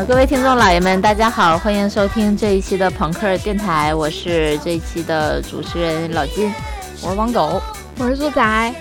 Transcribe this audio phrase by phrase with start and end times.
[0.00, 6.50] 嗯，各位听众老爷们，大家好，欢迎收听这一期的朋克电台，我是这一期的主持人老金，
[7.02, 7.60] 我是王狗，
[7.98, 8.74] 我是猪仔。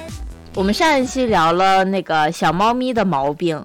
[0.56, 3.62] 我们上一期聊了那个小猫咪的毛病，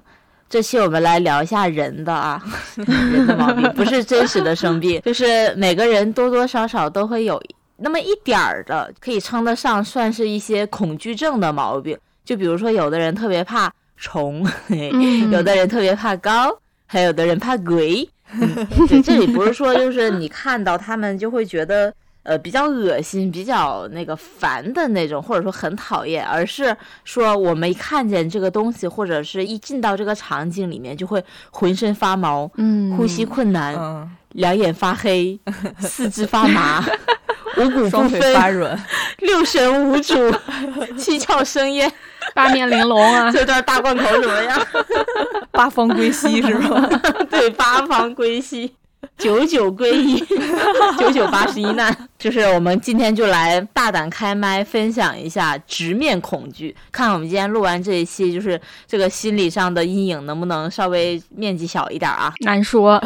[0.50, 2.42] 这期我们来聊一下人的啊，
[2.74, 7.40] 人的毛病不是真实的生病， 就是每个人多多少少都会有
[7.76, 11.96] 那么一点儿的，可以称得上算是一些恐惧症的毛病。
[12.24, 14.44] 就比如说，有的人特别怕虫，
[15.30, 16.50] 有的人特别怕高，
[16.86, 18.08] 还有的人怕鬼。
[18.88, 21.92] 对，这里不是说就是你看到他们就会觉得。
[22.24, 26.74] 呃，比较恶心、比较那个烦的那种，或者说很讨厌，而是
[27.04, 35.38] 说我们一看见这个东西，或者是一进到这个场景里面，就会浑身发毛，嗯，呼吸困难，两眼发黑，
[35.80, 36.82] 四肢发麻，
[37.58, 38.82] 五谷不分，发软，
[39.18, 40.14] 六神无主，
[40.96, 41.92] 七窍生烟，
[42.36, 43.30] 八面玲珑啊！
[43.32, 44.60] 这段大贯口怎么样？
[45.52, 46.88] 八方归西是吧？
[47.30, 48.74] 对，八方归西。
[49.18, 50.18] 九九归一，
[50.98, 51.94] 九九八十一难，
[52.24, 62.32] 就是我们今天就来大胆开麦，分享一下直面恐惧，看我们今天录完这一期，就是这个心理上的阴影能不能稍微面积小一点啊？
[62.40, 62.98] 难说。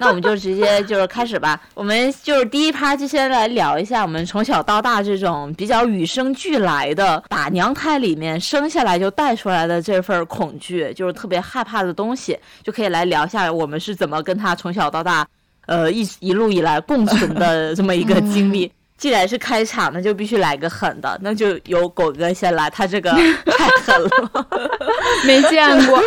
[0.00, 1.60] 那我们就直接就是开始吧。
[1.74, 15.24] 我们就是第一趴就先来聊一下我们从小到大这种比较与生俱来的打娘胎里面生下来就带出来的这份恐惧，就是特别害怕的东西，就可以来聊一下我们是怎么跟他从小到大，
[15.70, 18.70] 呃一一路以来共存的 这么一个经历。
[18.98, 23.10] 既然是开场，那就必须来个狠的，那就由狗哥先来，他这个
[23.56, 24.46] 太狠了，
[25.24, 25.98] 没见过。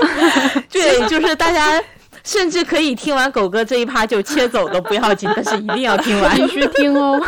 [0.70, 1.81] 对，就是大家。
[2.23, 7.22] 甚至可以听完狗哥这一趴就切走都不要紧，但是一定要听完，必须听哦。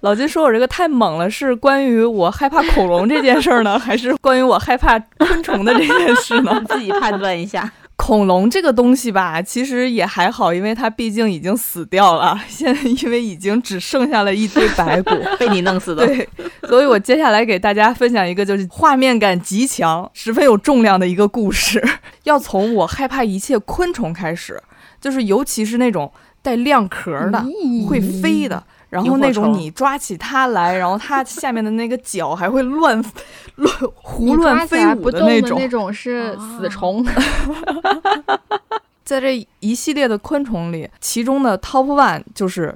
[0.00, 6.58] 老金说我这个太猛了，是关于我害怕恐龙这件事儿呢，还是关于我害怕昆虫的这件事呢？
[6.66, 7.70] 自己判断一下。
[7.96, 12.38] 恐龙这个东西吧，其实也还好，因为它毕竟已经死掉了。
[12.48, 16.04] 现在因为已经只剩下了一堆白骨， 被你弄死的。
[16.06, 16.28] 对，
[16.68, 21.82] 所以我接下来给大家分享一个就是画面感极强、十分有重量的一个故事。
[22.24, 24.60] 要从我害怕一切昆虫开始，
[25.00, 27.44] 就是尤其是那种带亮壳的、
[27.88, 28.62] 会飞的。
[28.94, 33.04] 然后那种你抓起它来，然后它下面的那个脚还会乱
[33.56, 37.04] 乱胡乱飞舞的那种，那种是死虫。
[39.04, 42.72] 在这一系列的昆虫里，其中的 top one 就是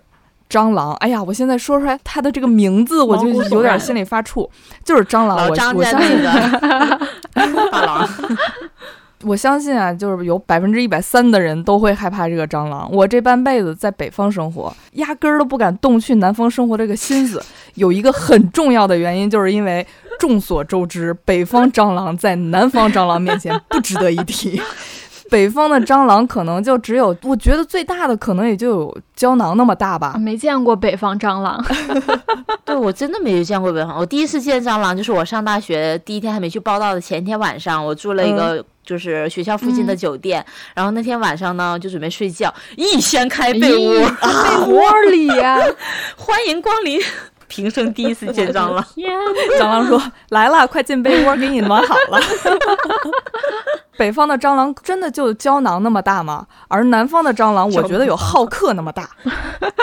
[0.50, 0.92] 蟑螂。
[0.96, 4.50] 哎呀，我现在说出来它的这个名字，我就有点心里发怵。
[4.84, 6.22] 就是蟑螂，我我相信
[7.70, 8.08] 大郎。
[9.22, 12.88] 我相信啊，就是有百分之一百三的人都会害怕这个蟑螂。
[12.92, 17.42] 我这半辈子在北方生活，压根儿都不敢动去南方生活这个心思。
[17.74, 19.86] 有一个很重要的原因，就是因为
[20.18, 24.60] 众所周知，北方蟑螂在南方蟑螂面前不值得一提。
[25.30, 30.16] 北方的蟑螂可能就只有，我觉得最大的可能也就有胶囊那么大吧。
[30.18, 31.64] 没见过北方蟑螂，
[32.64, 33.96] 对我真的没有见过北方。
[33.98, 38.64] 我第一次见蟑螂就是我上大学第一天还没去报道的前一天晚上，我住了一个。
[38.88, 40.42] 就是学校附近的酒店，
[40.74, 45.58] 然后那天晚上呢，就准备睡觉，一掀开被窝， 被窝里呀，
[46.16, 46.98] 欢迎光临，
[47.48, 48.84] 平生第一次见蟑螂。
[49.58, 50.00] 蟑螂说
[50.30, 52.20] ：“来了，快进被窝，给你暖好了。
[53.98, 56.46] ”北方的蟑螂真的就胶囊那么大吗？
[56.68, 59.10] 而南方的蟑螂，我觉得有浩克那么大，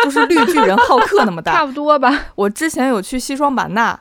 [0.03, 2.27] 就是绿巨人浩克那么大， 差不多吧。
[2.35, 3.99] 我之前有去西双版纳。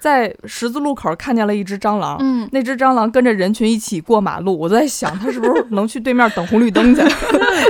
[0.00, 7.00] 在十字路口看见了一只蟑螂，嗯，那只蟑螂跟着人群一起过马路，我在想它是不是能去对面等红绿灯去？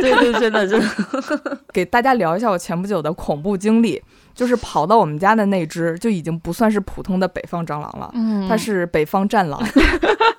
[0.00, 1.59] 对对，真的真的。
[1.72, 4.03] 给大家聊一下我前不久的恐怖经历，
[4.34, 9.62] 就是跑到我们家的那只就已经不算是普通的北方蟑螂了，嗯，它是北方战狼。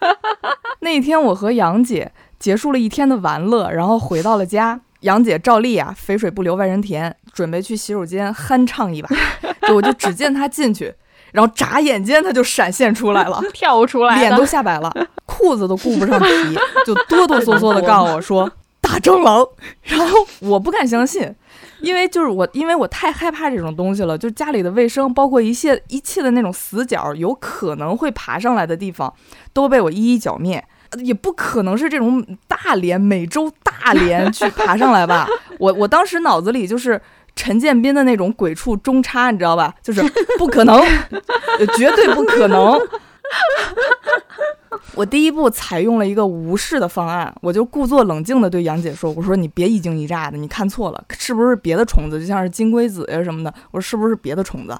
[0.81, 9.09] 那天我和杨姐结束了一天的玩乐，然后回到了家，杨姐照例啊，肥水不流外人田，准备去洗手间酣畅一把，
[9.67, 10.93] 就我就只见她进去。
[11.31, 14.93] 然后眨眼间，她就闪现出来了，跳出来，脸都吓白了，
[15.25, 16.27] 裤子都顾不上提，
[16.85, 18.49] 就哆哆嗦嗦的告诉我说
[18.79, 19.45] ：“大蟑螂。”
[19.83, 21.35] 然后我不敢相信，
[21.81, 24.17] 因为就是我，因为我太害怕这种东西了。
[24.17, 29.13] 就家里的卫生，包括一切一切的那种死角，有可能会爬上来的地方，
[29.53, 30.63] 都被我一一剿灭。
[30.99, 35.27] 也不可能是这种大连美洲大连去 爬上来吧？
[35.59, 37.01] 我我当时脑子里就是。
[37.37, 39.75] 陈建斌的那种鬼畜中插，你知道吧？
[39.83, 40.01] 就是
[40.37, 40.81] 不可能，
[41.75, 42.79] 绝对不可能。
[44.95, 52.19] 我第一步采用了一个无视的方案，我就故作冷静地对杨姐说：“我说你别一惊一乍的，你看错了，是不是别的虫子？
[52.19, 53.53] 就像是金龟子呀什么的。
[53.71, 54.77] 我说是不是别的虫子？”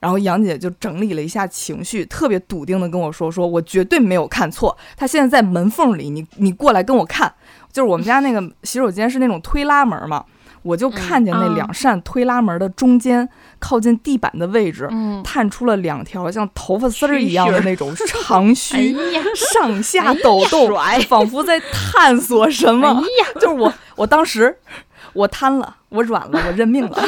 [0.00, 7.32] 然后杨姐就整理了一下情绪，特别笃定的跟我说：“说我绝对没有看错，他现在在门缝里，你你过来跟我看。”
[7.72, 10.24] 就是我们家那个洗手间是那种推拉门嘛，
[10.62, 13.28] 我就看见那两扇推拉门的中间，
[13.58, 23.02] 靠近地板的位置，嗯，探出了两条像头发丝儿一样的那种长须，哎，上下抖动，甩仿佛在探索什么。
[23.40, 24.56] 就是我，我当时
[25.12, 27.02] 我瘫了，我软了，我认命了。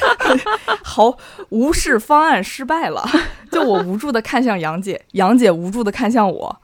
[0.82, 1.16] 好，
[1.50, 3.08] 无视方案失败了。
[3.50, 6.60] 就我无助的看向杨姐，杨姐无助的看向我，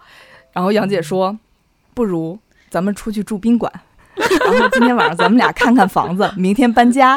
[0.53, 1.38] 然后杨姐说
[1.94, 2.38] ：“不如
[2.70, 3.70] 咱们出去住宾馆，
[4.44, 7.17] 然后今天晚上咱们俩看看房子，明天搬家。”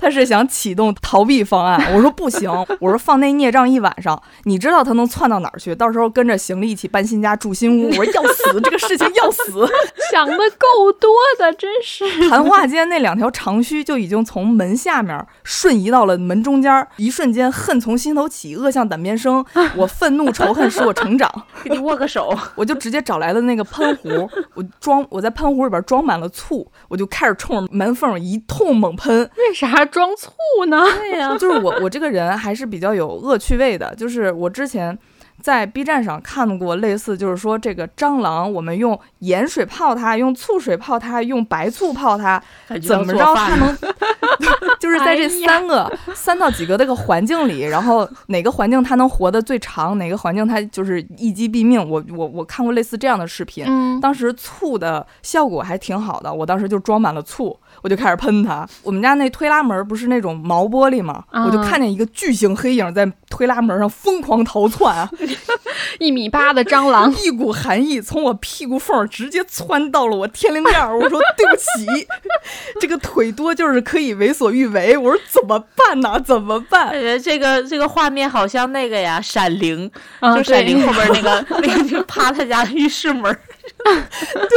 [0.00, 2.50] 他是想启动逃避方案，我说不行，
[2.80, 5.74] 我说放那孽障一晚上，你知道他能窜到哪儿去？
[5.74, 9.66] 到时候跟着行李一起搬新家住新屋，我说要死，这个事情要死。
[10.10, 12.28] 想的够多的，真是。
[12.28, 19.44] 谈话间那两条长须就已经从门下面瞬移到了门中间，一瞬间恨从心头起，恶向胆边生。
[19.76, 21.30] 我愤怒仇恨使我成长，
[21.62, 22.36] 给你握个手。
[22.54, 24.08] 我就直接找来了那个喷壶，
[24.54, 29.28] 我装我在喷壶里边装满了醋，我就开始冲着门缝一通猛喷。
[29.36, 30.30] 为啥装醋
[30.66, 30.84] 呢？
[30.98, 34.96] 对呀、就是我我这个人还是比较有恶趣味的，就是我之前
[35.42, 42.42] 在 B 站上看过类似，就是说这个蟑螂，我们用盐水泡它，用醋水泡它，用白醋泡它，
[42.86, 43.76] 怎么着它能，
[44.80, 51.78] 就是在这三个、三到几个这个环境里，然后哪个环境它能活得最长，哪个环境它就是一击毙命。
[51.88, 58.66] 我我我看过类似这样的视频，嗯，当时醋的效果还挺好的，我当时就装满了醋，我就开始喷他。
[58.82, 61.24] 我们家那推拉门不是那种毛玻璃吗？
[61.30, 65.08] 啊我就看见一个巨型黑影在推拉门上疯狂逃窜啊，
[65.98, 70.96] 一米八的蟑螂， 一股寒意从我屁股缝儿直接窜到了我天灵盖儿。
[70.96, 72.06] 我说对不起，
[72.80, 74.96] 这个腿多就是可以为所欲为。
[74.96, 76.18] 我说怎么办呢？
[76.24, 76.90] 怎么办？
[76.92, 79.88] 感觉这个这个画面好像那个呀，《闪灵》
[80.20, 83.36] 啊就《闪灵》后边那个那个就趴他家浴室门
[83.84, 84.48] 对，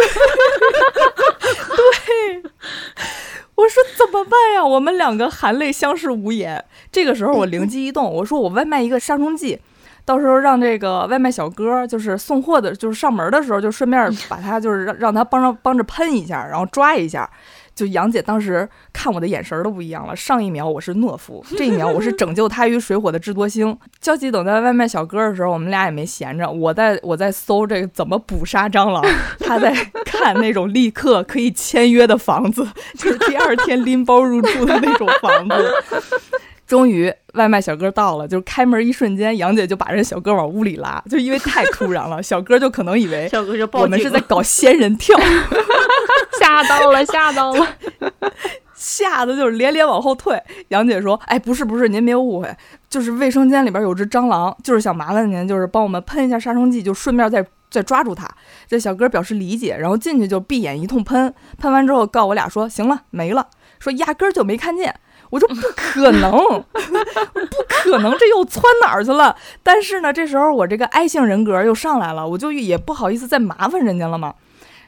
[1.76, 2.44] 对，
[3.56, 4.66] 我说怎么办呀？
[4.66, 6.64] 我们两个含泪相视无言。
[6.92, 9.60] 这个时候我灵机一动，我说我外卖一个杀虫剂，
[10.04, 17.30] 到时候让这个外卖小哥就是送货的，就是上门的时候就顺便把他就是让让他帮着帮着喷一下，然后抓一下。
[17.74, 23.76] 就杨姐当时看我的眼神都不一样了，上一秒我是懦夫，这一秒我是拯救他于水火的智多星。
[24.02, 29.02] 焦急等待外卖小哥的时候，我们俩也没闲着，我在我在搜这个怎么捕杀蟑螂，
[29.40, 29.74] 他在
[30.06, 35.74] 看那种立刻可以签约的房子，就是第二天拎包入住的那种房子。
[36.72, 45.20] 终于，外卖小哥到了，就是开门一瞬间，杨姐就把人小哥往屋里拉，就因为太突然了，小哥就可能以为 小哥就报我们是在搞仙人跳，
[46.40, 47.68] 吓到了，吓到了。
[48.74, 50.42] 吓得就是连连往后退。
[50.70, 52.50] 杨姐说：“哎，不是不是，您别误会，
[52.90, 58.26] 就是卫生间里边有只蟑螂，就是想麻烦您，就是帮我们喷一下杀虫剂，就顺便再再抓住它。”
[58.66, 64.96] 这小哥表示理解，然后进去就闭眼一通喷，喷完之后告我俩说：“行了，没了。”说压根儿就没看见。
[65.32, 69.36] 我说不可能，不可能，这又窜哪儿去了？
[69.64, 74.36] 但是呢，这时候我这个 I 性人格又上来了，我就也不好意思再麻烦人家了嘛。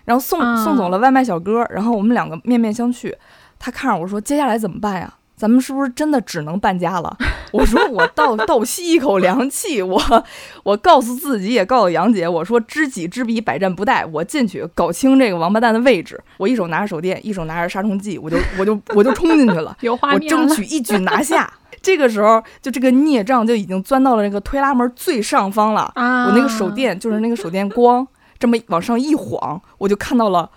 [0.06, 3.16] 然后送啊送走了外卖小哥，然后我们两个面面相觑。
[3.58, 5.14] 他看着我说：“接下来怎么办呀？
[5.36, 7.18] 咱们是不是真的只能搬家了？”
[7.52, 10.02] 我说：“我倒倒吸一口凉气，我
[10.64, 14.08] 我告诉自己，也告诉杨姐，我说知己知彼，百战不殆。
[14.12, 19.78] 我进去搞清这个王八蛋的位置，我一手拿着手电，一手拿着杀虫剂，我就 我就我就冲进去了。
[19.82, 21.52] 有画我争取一举拿下。
[21.82, 25.92] 这个时候，就这个孽障就已经钻到了那个推拉门最上方了。
[25.96, 26.26] 啊！
[26.28, 28.08] 我那个手电就是那个手电光，
[28.40, 30.50] 这么往上一晃，我就看到了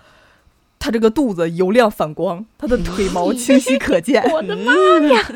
[0.79, 4.23] 他这个肚子油亮反光，他的腿毛清晰可见。
[4.31, 4.73] 我的妈
[5.07, 5.31] 呀，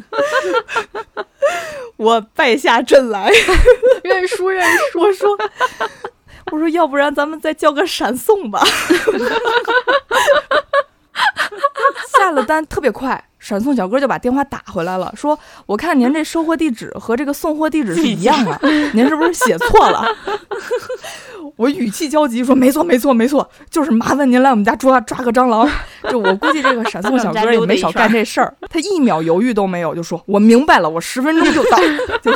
[1.97, 3.31] 我败下阵来，
[4.03, 4.99] 认输认输。
[4.99, 5.37] 我说。
[6.51, 8.61] 我说，要不然咱们再叫个闪送吧。
[12.17, 18.59] 下了单特别快，闪送小哥就把电话打回来了，说：“我看您这收货地址和这个送货地址是一样的，
[18.93, 20.03] 您是不是写错了？”
[21.55, 25.69] 我语气焦急说：“没错，没错，没错，就是麻烦您来我们家抓抓个蟑螂。
[26.09, 31.77] ”就我估计这个闪送小哥也没少干这事儿，他一秒犹豫都没有，就说：“我明白了，我十分钟就到。
[32.21, 32.31] 就”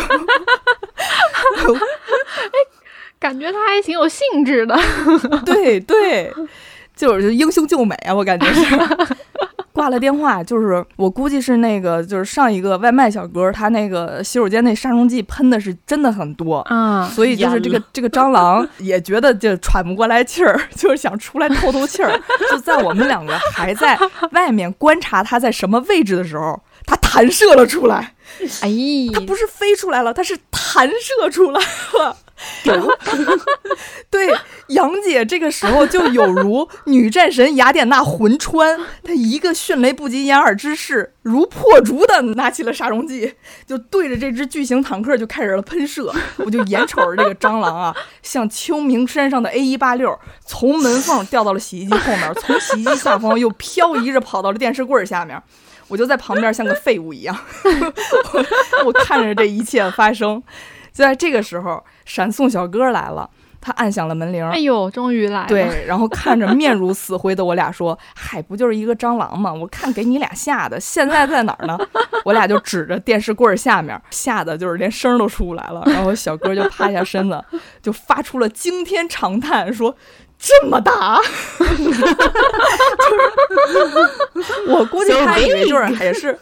[3.19, 4.77] 感觉他还挺有兴致的。
[5.45, 6.31] 对对，
[6.95, 8.75] 就是英雄救美啊，我感觉是。
[9.75, 22.17] 挂了电话，就是我估计是那个，就是上一个外卖小哥，他那个洗手间那杀虫剂喷的是真的很多，啊，所以就是这个这个蟑螂 也觉得就喘不过来气儿，就是想出来透透气儿。
[22.49, 23.99] 就在我们两个还在
[24.31, 28.13] 外面观察它在什么位置的时候，它弹射了出来，
[28.61, 28.71] 哎，
[29.13, 31.59] 它不是飞出来了，它是弹射出来
[31.99, 32.15] 了。
[34.11, 34.27] 对，
[34.67, 46.13] 杨姐这个时候就有如女战神雅典娜魂穿，她一个迅雷不及掩耳之势，如破竹的拿起了杀虫剂，就对着这只巨型坦克就开始了喷射。
[46.37, 55.41] 我就眼瞅着这个蟑螂啊，像秋名山上的 A 一八六，从门缝掉到了洗衣机后面，从洗衣机下方又漂移着跑到了电视柜下面。
[55.87, 58.45] 我就在旁边像个废物一样， 我
[58.85, 60.41] 我看着这一切发生。
[60.95, 64.47] 就在这个时候，闪送小哥来了，他按响了门铃。
[64.47, 65.47] 哎呦，终于来了！
[65.49, 69.53] 对，然后看着面如死灰的我俩说：“嗨，不就是一个蟑螂吗？
[69.53, 71.77] 我看给你俩吓的，现在在哪儿呢？”
[72.23, 75.83] 我俩就指着电视柜下面，吓得就是连声都出不来了。
[75.87, 77.43] 然后小哥就趴下身子，
[77.81, 79.93] 就发出了惊天长叹，说。
[80.37, 81.19] 这么大，
[81.57, 81.73] 就
[84.43, 86.37] 是我估计他以为就是 也是，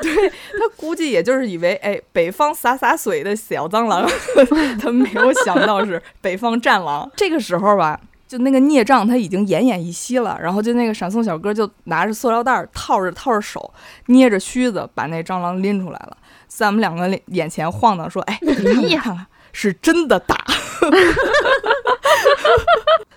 [0.00, 4.08] 对他估计也就是以为哎，北方洒洒水的小蟑螂，
[4.80, 7.08] 他没有想到是北方战狼。
[7.16, 13.72] 这个时候吧，就那个孽障他已经奄奄一息了，然后就那个闪送小哥就拿着塑料袋套着套着手，
[14.06, 16.16] 捏着须子把那蟑螂拎出来了，
[16.48, 20.36] 在我们两个眼前晃荡说：“哎，你看看，是真的大。”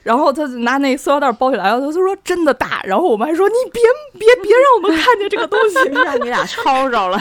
[0.04, 2.82] 然后他就拿那塑料袋包起来，然后他说真的大。
[2.84, 3.82] 然后我们还说你别
[4.14, 7.20] 别别让我们看见这个东西， 让你俩抄着了。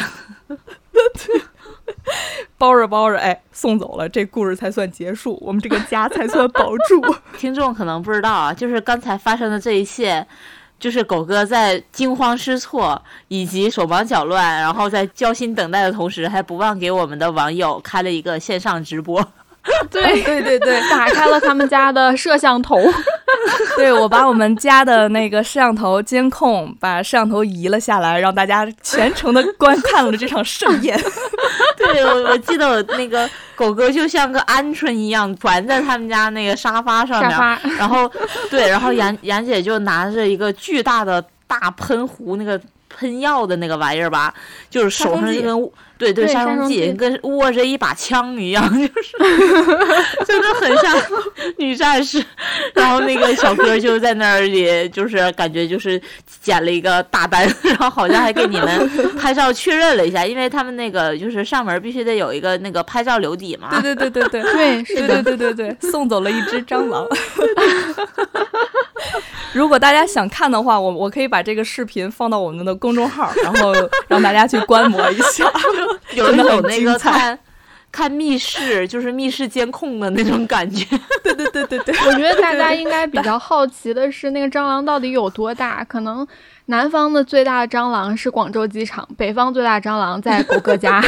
[2.56, 7.00] 包着包着，哎，送走了，这故事才算结束，我们这个家才算保住。
[7.36, 10.26] 听众可能不知道啊，就是刚才发生的这一切，
[10.78, 19.22] 就是狗哥在惊慌失措以及手忙脚乱，然后在焦心等待的同时，还不忘给我们的网友开了一个线上直播。
[19.90, 22.78] 对 对对对，打开了他们家的摄像头。
[23.76, 30.98] 对我把我们家的那个摄像头监控，把摄像头移了下来，让大家全程的观看了这场盛宴。
[31.76, 37.30] 对，我我记得我那个狗哥就像个鹌鹑一样蜷在他们家那个沙发上面，
[37.78, 38.10] 然后
[38.50, 42.60] 对，然后杨杨姐就拿着一个巨大的大喷壶，那个
[42.94, 44.34] 喷药的那个玩意儿吧，
[44.68, 45.70] 就是手上一根。
[46.00, 49.12] 对对，杀虫剂跟握着一把枪一样，就是
[50.24, 50.96] 真的很像
[51.58, 52.24] 女战士。
[52.72, 56.00] 然后那个小哥就在那里，就是感觉就是
[56.40, 63.78] 捡了一个大单，然后好像还给你们 拍照确认了一下，因为他们那个就是上门必须得有一个那个拍照留底嘛。
[63.82, 67.06] 对对对对对对， 是的，对对对对，送走了一只蟑螂。
[69.52, 73.72] 如果大家想看的话，我我可以把这个视频放到我们的公众号，然后
[74.08, 75.50] 让大家去观摩一下。
[76.14, 77.38] 有没有那个看
[77.92, 80.84] 看密室，就是密室监控的那种感觉。
[81.24, 85.82] 对对对对对，我觉得大家应该比较好奇的是，那个蟑螂到底有多大？
[85.84, 86.26] 可能
[86.66, 91.02] 南方的最大的蟑螂是广州机场，北方最大蟑螂在狗哥家。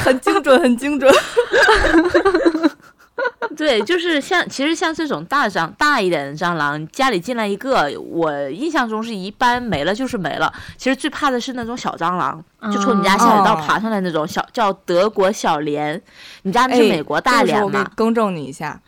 [0.00, 1.12] 很精准，很精准。
[3.56, 10.52] 对，就是像其实像这种大蟑大一点的蟑螂，家里进来一个，我印象中是一般没了就是没了。
[10.76, 16.00] 其实最怕的是那种小蟑螂，就从你家下水道爬上来那种小，叫德国小蠊。
[16.42, 17.90] 你家那是美国大蠊吗？
[17.94, 18.78] 更正你一下，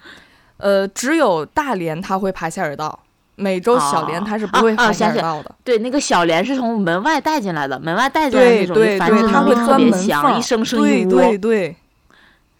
[0.59, 3.01] 呃，只有大蠊它会爬下水道，
[3.37, 5.55] 美洲小蠊它是不会爬下水道的。
[5.65, 11.11] 对，那个小蠊是从门外带进来的，门外带进来那种繁殖能力特别强，一生生一窝。
[11.11, 11.77] 对对对。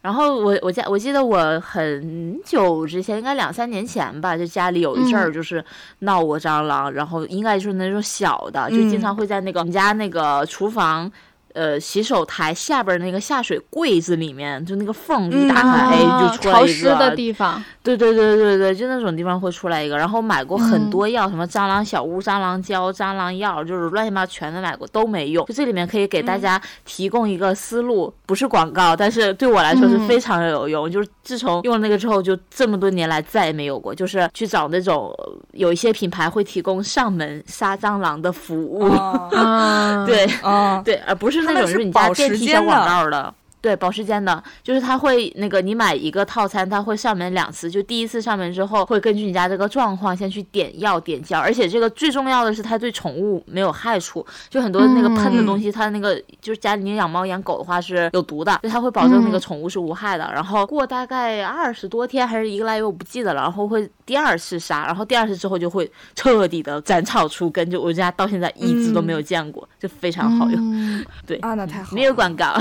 [0.01, 5.65] 然后我我家我记得我很久之前，应该两三年前吧，就家里有一阵儿就是
[6.01, 11.11] 闹过蟑螂，然后应该就是那种小的，就经常会在那个我们家那个厨房。
[11.59, 16.67] 呃，洗手台下边那个下水柜子里面，就那个缝一打开，哎，就出来一个。
[16.67, 17.61] 潮湿的地方。
[17.83, 19.97] 对对对对对，就那种地方会出来一个。
[19.97, 25.45] 然后买过很多药，什么蟑螂小屋、蟑螂胶、蟑螂药，就是乱七八糟全都买过，都没用。
[25.47, 30.89] 就这里面可以给大家提供一个思路，不是广告，但是对我来说是非常有用。
[30.89, 33.93] 就是自从用了那个之后，就这么多年来再也没有过。
[33.93, 35.13] 就是去找那种
[35.53, 38.85] 有一些品牌会提供上门杀蟑螂的服务。
[39.35, 41.48] 啊，对，啊，对，而不是。
[41.53, 43.35] 那种是你家电梯小广告的。
[43.61, 60.31] 对，保时间的，就是它会那个，你买一个套餐，它会上门两次，就第一次上门之后，会根据你家这个状况先去点药点胶，而且这个最重要的是，它对宠物没有害处，就很多那个喷的东西，它那个就是家里你养猫养狗的话是有毒的，就它会保证那个宠物是无害的。
[60.33, 71.05] 然后过大概二十多天还是一个来月，我不记得了，然后会第二次杀，然后第二次之后就会彻底的斩草除根，就我家到现在一只都没有见过，就非常好用。
[71.27, 72.57] 对啊，那太好，没有广告。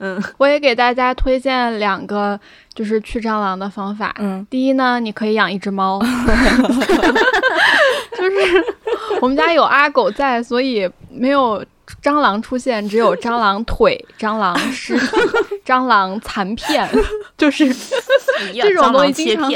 [0.00, 2.38] 嗯， 我也给大家推荐两个，
[2.74, 4.14] 就是去蟑螂的方法。
[4.18, 6.00] 嗯，第一呢，你可以养一只猫，
[8.16, 8.64] 就是
[9.20, 11.64] 我们家有阿狗在，所以没有
[12.02, 15.06] 蟑螂出现，只有蟑螂腿、蟑螂尸体、
[15.64, 16.88] 蟑螂残片，
[17.36, 17.72] 就是
[18.52, 19.50] 这种东西经常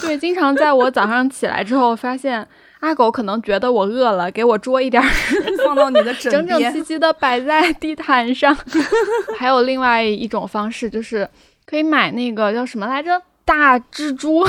[0.00, 2.46] 对，经常在我早上起来之后发现。
[2.80, 5.08] 阿狗可能觉得我饿了，给我捉一点儿，
[5.66, 8.56] 放到你的枕整整齐齐 的摆在地毯上。
[9.36, 11.28] 还有另外一种方式，就是
[11.66, 13.20] 可以买那个叫什么来着？
[13.44, 14.46] 大蜘蛛？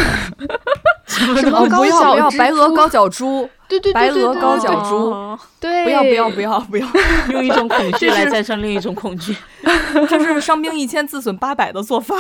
[1.08, 3.50] 什么高脚白鹅高脚猪？
[3.70, 5.40] 对对对，白鹅高脚猪。
[5.60, 6.86] 对，不要不要不要不要，
[7.32, 9.34] 用一种恐惧来战胜另一种恐惧，
[10.10, 12.16] 这是伤兵一千自损八百的做法。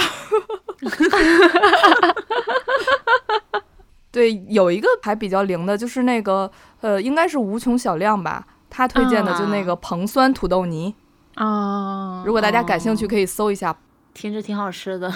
[4.12, 6.51] 对，有一个还比较灵的，就是那个
[6.82, 10.94] 呃，应该是无穷小亮吧，他推荐的就那个硼酸土豆泥
[11.36, 12.24] 啊。
[12.25, 13.75] 如果大家感兴趣，可以搜一下，
[14.13, 15.13] 听着挺好吃的。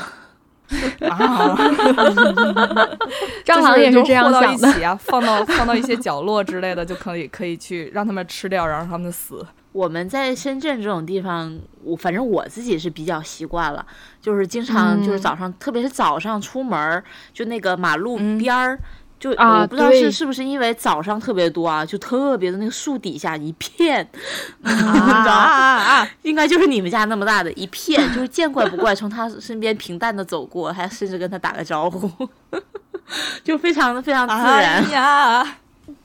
[1.09, 1.17] 啊，
[3.45, 9.45] 蟑螂也是这样想的啊，放到放到一些角落之类的，就可以可以去让他们吃掉，然后让他们死。
[9.73, 13.85] 我们在深圳这种地方，我反正我自己是比较习惯了，
[14.21, 17.03] 就是经常就是早上，特别是早上出门，
[17.33, 18.79] 就那个马路边儿，
[19.19, 24.07] 就我不知道是是不是因为早上特别多啊，就特别的那个树底下一片，
[24.61, 26.09] 啊啊啊！
[26.21, 32.29] 应该就是你们家那么大的一片， 就是见怪不怪，从他身边平淡的走过，还甚至跟他打个招呼，
[33.43, 34.91] 就非常的非常自然。
[34.91, 35.57] 呀。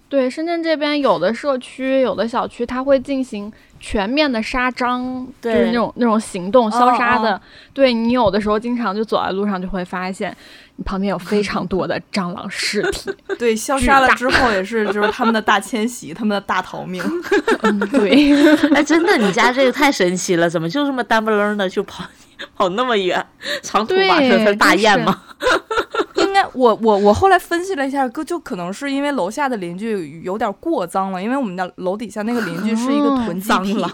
[0.08, 7.40] 对，深圳这边有的社区、有的小区，它会进行全面的杀蟑，就是那种那种行动消杀的。
[7.74, 10.34] 对你有的时候经常就走在路上，就会发现
[10.76, 13.14] 你旁边有非常多的蟑螂尸体。
[13.38, 17.02] 对，消杀了之后也是就是他们的大迁徙，他们的大逃命。
[17.62, 18.32] 嗯对，
[18.74, 22.02] 哎，真的，你家这个太神奇了，怎么就这么单不楞的就跑
[22.56, 23.24] 跑那么远，
[23.62, 25.22] 长途跋涉才大雁吗？
[26.52, 33.84] 我我我后来分析了一下，哥就可能是因为楼下的邻居有点过脏了，因为我们家楼底下那个邻居是一个囤积癖，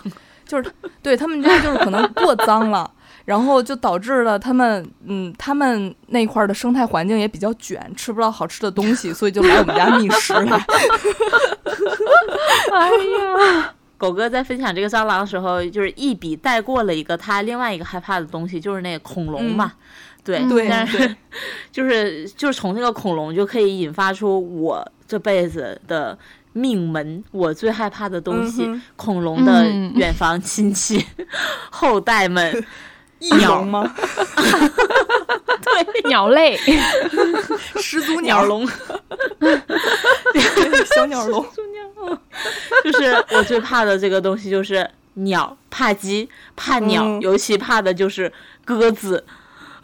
[0.47, 0.71] 就是
[1.03, 2.91] 对他们家就是可能过脏了，
[3.25, 10.61] 然后就导致了他们嗯他们那块的生态环境也比较卷，吃不到好吃的东西，所以就来我们家觅食了。
[12.73, 19.73] 哎呀， 狗哥在分享这个蟑螂的时候，就是一笔带过了一个他另外一个害怕的东西，就是那个恐龙嘛。
[20.25, 21.15] 对，但是
[21.71, 26.19] 就是就是从那个恐龙就可以引发出我这辈子的
[26.53, 31.05] 命门，我最害怕的东西——恐龙的远房亲戚、
[31.71, 32.65] 后代们，
[33.39, 33.95] 鸟吗？
[35.63, 36.57] 对，鸟类，
[37.77, 38.67] 始祖鸟龙，
[40.95, 41.45] 小鸟龙，
[42.85, 48.33] 就是我最怕的这个东西，就是鸟，怕鸡，怕鸟，尤其怕的就是
[48.65, 49.25] 鸽子。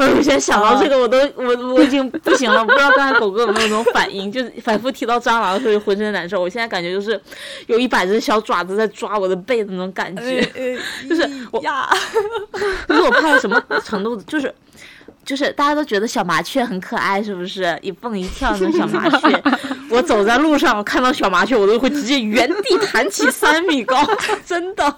[0.09, 6.41] 我现在想到这个，我都我我已经不行了，不知道刚才狗哥有没有那种反应，就是反复提到蟑螂的时候浑身难受。
[6.41, 7.21] 我现在感觉就是
[7.67, 10.41] 有一百只小爪子在抓我的背的那种感觉，
[11.09, 11.61] 就是我，
[12.89, 14.53] 就是我怕到什么程度，就是。
[15.31, 19.43] 就是大家都觉得小麻雀很可爱，是不是一蹦一跳的小麻雀？
[19.89, 23.97] 我走在路上，我看到小麻雀，我都会直接原地弹起三米高，
[24.45, 24.93] 真的。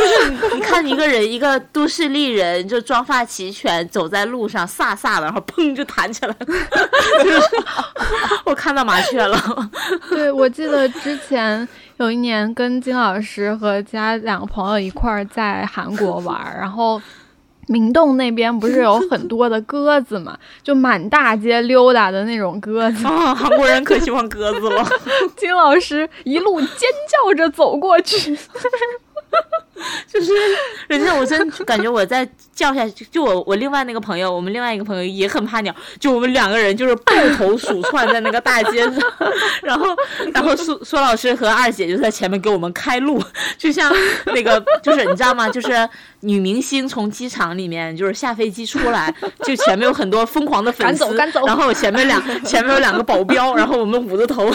[0.00, 6.46] 就是你看一个人，一个都市丽人，就妆发齐全，走在路上飒飒的，然后砰就弹起来了。
[8.44, 9.70] 我看到麻雀了。
[10.08, 17.00] 对，我记得之前有一年跟金老师和其他两个朋友一块儿在韩国玩，然后。
[17.70, 23.32] 明洞那边不是有很多的鸽子嘛， 就满大街溜达的那种鸽子啊！
[23.32, 24.84] 韩国人可喜欢鸽子了。
[25.38, 28.36] 金老师一路尖叫着走过去。
[30.06, 30.32] 就是
[30.88, 33.06] 人家，我真感觉我在叫下去。
[33.10, 35.74] 就我我另外那个朋友，我们另外一个朋友也很怕鸟。
[35.98, 38.94] 就我们两个人就是抱头鼠窜在那个大街上，
[39.62, 39.86] 然后
[40.34, 43.22] 然后苏苏老师和二姐就在前面给我们开路，
[43.56, 43.90] 就像
[44.26, 45.48] 那个就是你知道吗？
[45.48, 45.88] 就是
[46.20, 49.14] 女明星从机场里面就是下飞机出来，
[49.44, 51.46] 就前面有很多疯狂的粉丝，赶走赶走。
[51.46, 54.52] 然后前面两前面有两个保镖，然后我们捂着头。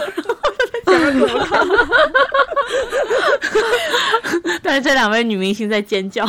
[4.61, 6.27] 但是这两位女明星在尖叫，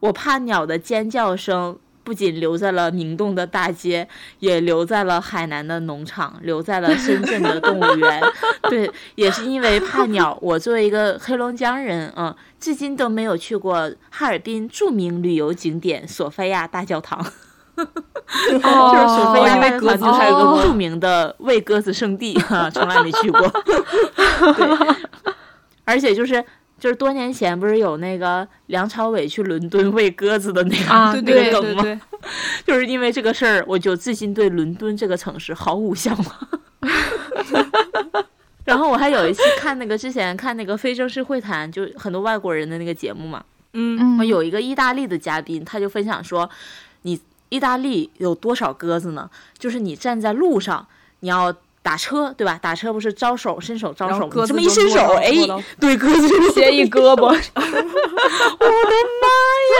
[0.00, 4.06] 我怕鸟的尖叫声不仅留在了明洞的大街，
[4.40, 8.22] 也留在了海南的农场，留在了深圳的动物园。
[8.68, 17.24] 对，也是因为怕鸟，我作为一个黑龙江人，嗯，至今都没有去过哈尔滨著名旅游景点索菲亚大教堂。
[17.76, 23.40] 就是索菲亚大教堂，还有个著名的喂鸽子圣地， 哈，从来没去过。
[24.56, 24.96] 对，
[25.84, 26.44] 而且就是。
[26.76, 32.00] 就是多年前不是有那个梁朝伟去伦敦喂鸽子的那个那个梗吗？
[32.66, 36.26] 就是因为这个事儿，我就至今对伦敦这个城市毫无向往。
[38.66, 46.83] 然后我还有一次看那个之前看那个非正式会谈，就很多外国人的那个节目嘛，嗯嗯，有一个意大利的嘉宾，他就分享说，你
[47.54, 49.30] 意大利有多少鸽子呢？
[49.56, 50.86] 就是你站在路上，
[51.20, 52.58] 你要打车，对吧？
[52.60, 55.30] 打车不是招手伸手招手这么一伸手，哎
[55.78, 59.28] 对，鸽子就斜一胳膊， 我的妈
[59.70, 59.76] 呀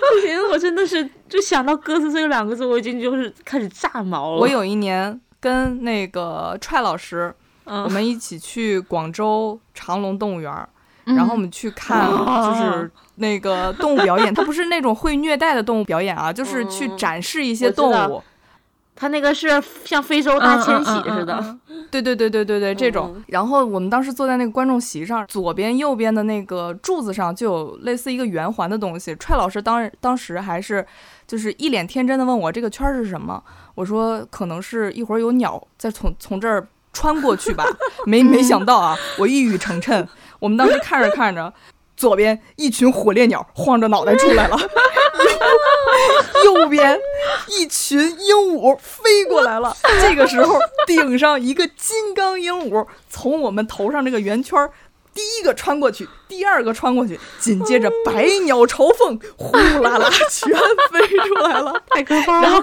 [0.00, 4.38] 不行，我真的是就想到鸽子这两个字，我已经就是开始炸毛了。
[4.38, 7.32] 我有一年跟那个踹老师，
[7.64, 10.68] 嗯，我们一起去广州长隆动物园儿，
[11.08, 18.22] 嗯然后我们去看就是那个动物表演，它不是那种会虐待的动物表演啊，就是去嗯展示一些动物。
[19.00, 21.56] 它那个是像非洲大迁徙似的，
[21.88, 23.24] 对对对对对对，这种嗯。
[23.28, 29.14] 然后我们当时坐在那个观众席上，左边、右边的那个柱子上就有类似一个圆环的东西。
[29.14, 30.84] 踹老师当当时还是
[31.28, 33.40] 就是一脸天真的问我这个圈儿是什么，
[33.76, 37.64] 我说可能是一会儿有鸟再从从这儿穿过去吧。
[38.04, 40.04] 没没想到啊，我一语成谶。
[40.38, 41.52] 我们当时看着 看着，
[41.96, 44.56] 左边一群火烈鸟晃着脑袋出来了。
[46.44, 46.98] 右边
[47.48, 54.70] 一群鹦鹉飞过来了， 这个时候顶上一个金刚鹦鹉从我们头上这个圆圈儿
[55.12, 60.52] 第一个穿过去，第二个穿过去，紧接着百鸟朝凤，呼啦啦全
[60.92, 61.82] 飞出来了。
[61.90, 62.62] 太可怕然后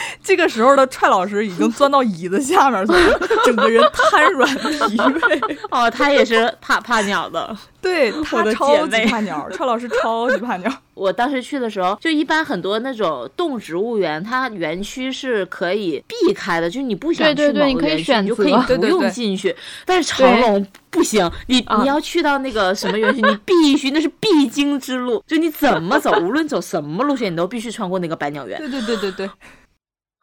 [0.22, 5.58] 这个时候的踹老师已经钻到椅子下面去了，整个人瘫软疲惫。
[5.70, 7.56] 哦，他也是怕怕鸟的。
[7.80, 10.72] 对我他超的姐妹级怕鸟，踹老师超级怕鸟。
[10.94, 19.54] 我当时去的时候，就一般很多那种动植物园，它园区是可以避开的，就是你不想去对对对你可以某个园区，选你就可以不用对对对进去。
[19.86, 28.58] 但是长隆不行，你啊你要去到那个什么园区，你必须那是必经之路，就你怎么走，无论走什么路线，你都必须穿过那个百鸟园。
[28.58, 29.30] 对对对对对，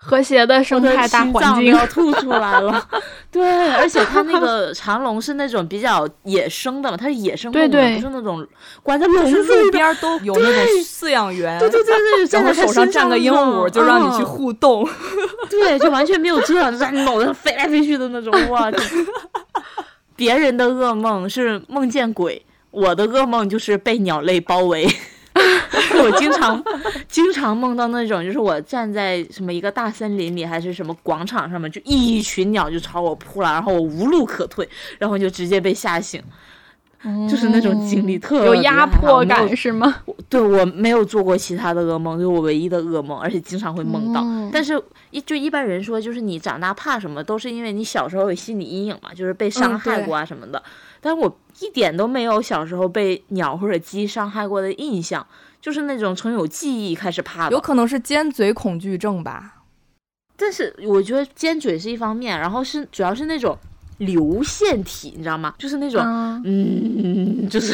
[0.06, 2.88] 和谐的生态大环境，要吐出来了。
[3.32, 8.46] 对，而且它那个 长龙是那种比较野生的嘛，它是野生动物，不是那种
[8.84, 14.26] 关在笼就是子边都有那种饲养员，对对对对，然后站在它手上站个鹦鹉，就让你去。
[14.36, 14.86] 互动。
[15.50, 18.70] 对，就完全没有遮挡，就在你脑袋上飞来飞去的那种，哇！
[18.70, 18.78] 就
[20.16, 24.86] 别人的噩梦是梦见鬼，我的噩梦就是被鸟类包围。
[26.06, 26.64] 我经常
[27.08, 34.68] 经常梦到那种，就是我站在什么一个大森林里，还是什么广场上面，就一群鸟就朝我扑来，然后我无路可退，
[35.00, 36.22] 然后就直接被吓醒，
[37.30, 39.96] 就是那种经历特别有压迫感是吗？
[40.28, 44.22] 对我没有做过其他的噩梦，就是我唯一的噩梦，而且经常会梦到。
[44.24, 50.62] 嗯但是一就一般人说，就是你长大怕什么，都是因为你小时候有心理阴影嘛，就是被伤害过啊什么的。
[51.02, 55.26] 但是我一点都没有小时候被鸟或者鸡伤害过的印象，
[55.66, 57.52] 就是那种从有记忆开始怕的。
[57.52, 59.64] 有可能是尖嘴恐惧症吧？
[60.38, 63.58] 但是我觉得尖嘴是一方面，然后是主要是那种
[63.98, 65.56] 流线体，你知道吗？
[65.58, 66.04] 就是那种。
[66.04, 67.74] 嗯，嗯，就是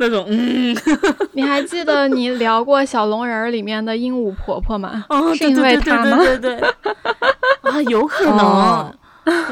[0.00, 0.76] 那种嗯，
[1.30, 5.04] 你还记得你聊过小龙人儿里面的鹦鹉婆婆吗？
[5.08, 6.16] 哦，是因为她吗？
[6.16, 8.94] 对对对对对啊，有可能，哦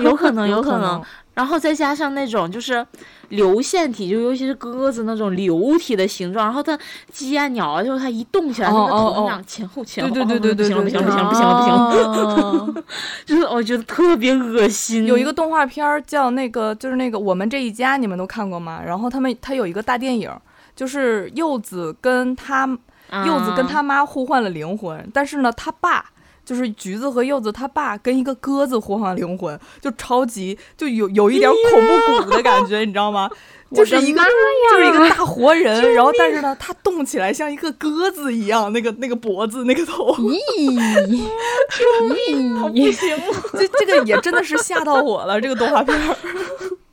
[0.01, 1.01] 有可能，有可能。
[1.37, 2.85] 然后再加上那种就是
[3.29, 6.77] 流线体，就尤其是鸽子那种流体的形状，然后它
[7.13, 12.75] 鸡啊鸟啊，就是它一动起来，哦那个头哦哦那样前后前后，对对对对对不行了，不行了，不对对行了，不行了，不行了，哦
[13.27, 15.05] 就是我觉得特别恶心。
[15.05, 18.81] 有一个动画片儿叫那个，就是那个我们这一家，你们都看过吗？
[18.83, 20.31] 然后他们他有一个大电影，
[20.75, 22.67] 就是柚子跟他
[23.11, 26.05] 啊柚子跟他妈互换了灵魂，但是呢，他爸
[26.47, 33.29] 就是橘子和柚子他爸跟一个鸽子互换灵魂，就超级就有有一点恐怖谷的感觉，你知道吗？
[33.75, 34.23] 就是一个
[34.71, 40.39] 就是一个大活人，然后但是呢，他动起来像一个鸽子一样，那个那个脖子那个头，咦
[42.73, 43.19] 咦，行，
[43.55, 46.17] 这这个也真的是吓到我了，这个动画片儿。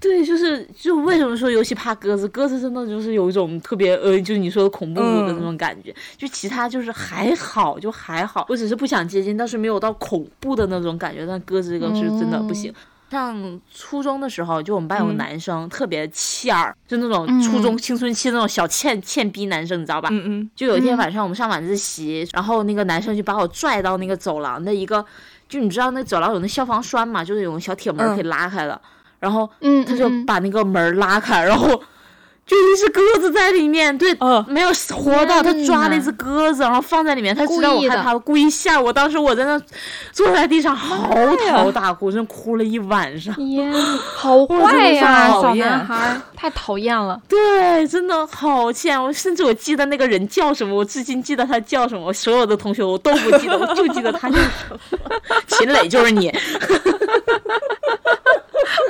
[0.00, 2.28] 对，就是就为什么说尤其怕鸽子？
[2.28, 5.94] 鸽子真的就是有一种特别呃，就是你说的恐怖谷的那种感觉。
[6.16, 11.26] 就其他就是还好，就还好，我只是不想接近，但是没有到恐怖的那种感觉。
[11.26, 12.72] 但鸽子这个是真的不行。
[13.10, 20.10] 上初中的时候，就我们班有个嗯男生、特别欠儿，就那种嗯初中青春期那种小欠欠逼男生，你知道吧？
[20.12, 25.02] 嗯嗯，就有一天嗯晚上我们上晚自习，然后那个男生就把我拽到那个走廊的一个，
[25.48, 28.78] 就你知道那走廊有那消防栓嘛，就是有个小铁门嗯可以拉开的，
[29.18, 31.68] 然后嗯，他就嗯把那个门拉开，然后
[32.48, 38.90] 就一只鸽子在里面，对，嗯没有活到，他抓了一只鸽子，然后放在里面，他知道我害怕，故意吓我。
[38.90, 39.60] 当时我在那
[40.12, 43.34] 坐在地上嚎啕大哭，真哭了一晚上。
[43.34, 43.70] 天，
[44.16, 47.20] 好坏呀，小男孩，太讨厌了。
[47.28, 52.06] 对，真的好欠我，甚至我记得那个人叫什么，我至今记得他叫什么。
[52.06, 54.78] 我所有的同学我都不记得，我就记得他叫什么。
[55.48, 56.34] 秦磊就是你。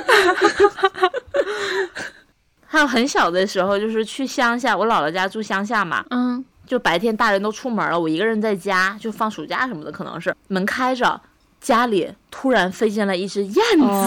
[2.65, 11.19] 还有很小的时候，就是去乡下，我姥姥家住乡下嘛，嗯，就白天大人都出门了，我一个人在家，就放暑假什么的，可能是门开着。
[11.61, 13.55] 家里突然飞进来一只燕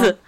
[0.01, 0.19] 子，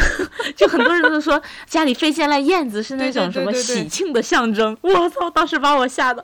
[0.54, 4.76] 就很多人都说家里飞进来燕子是那种什么喜庆的象征。
[4.82, 5.30] 我操！
[5.30, 6.22] 当时把我吓得，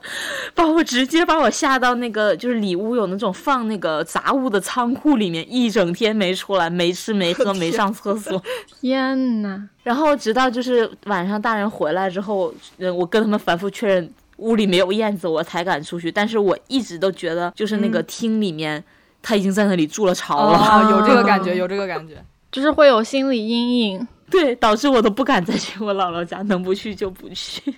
[0.53, 8.41] 把我直接把我吓到那个就是里屋有那种放那个杂物的仓库里面，一整天没出来，没吃没喝 没上厕所。
[8.79, 12.53] 天呐，然后直到就是晚上大人回来之后，
[12.95, 16.11] 我跟他们反复确认屋里没有燕子，我才敢出去。
[16.11, 18.83] 但是我一直都觉得就是那个厅里面。
[19.21, 27.73] 他已经在那里筑了巢了， 有这个感觉， 有这个感觉，就是会有心理阴影，对，导致我都不敢再去我姥姥家，能不去就不去。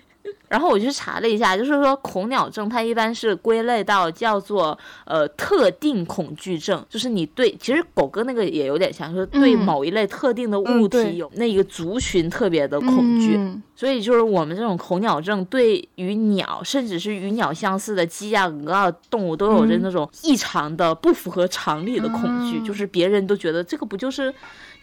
[0.54, 13.36] 然后我去查了一下，就是说恐鸟症它一般是归类到叫做呃特定恐惧症，就是你对其实狗哥那个也有点像，说对某一类特定的物体有那一个族群特别的恐惧，
[13.76, 24.32] 所以就是我们这种恐鸟症对于鸟，甚至是与鸟相似的鸡啊、鹅啊动物都有着那种异常的不符合常理的恐惧，就是别人都觉得这个不就是。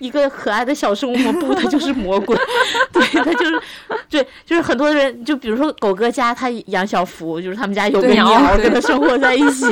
[0.00, 1.32] 一个可爱的小生物吗？
[1.38, 2.36] 不，它就是魔鬼。
[2.92, 3.62] 对，它就是，
[4.08, 9.66] 对，就是很多人，就比如说狗哥家，他养小福，就是他们家有个鸟，跟他生活在一起。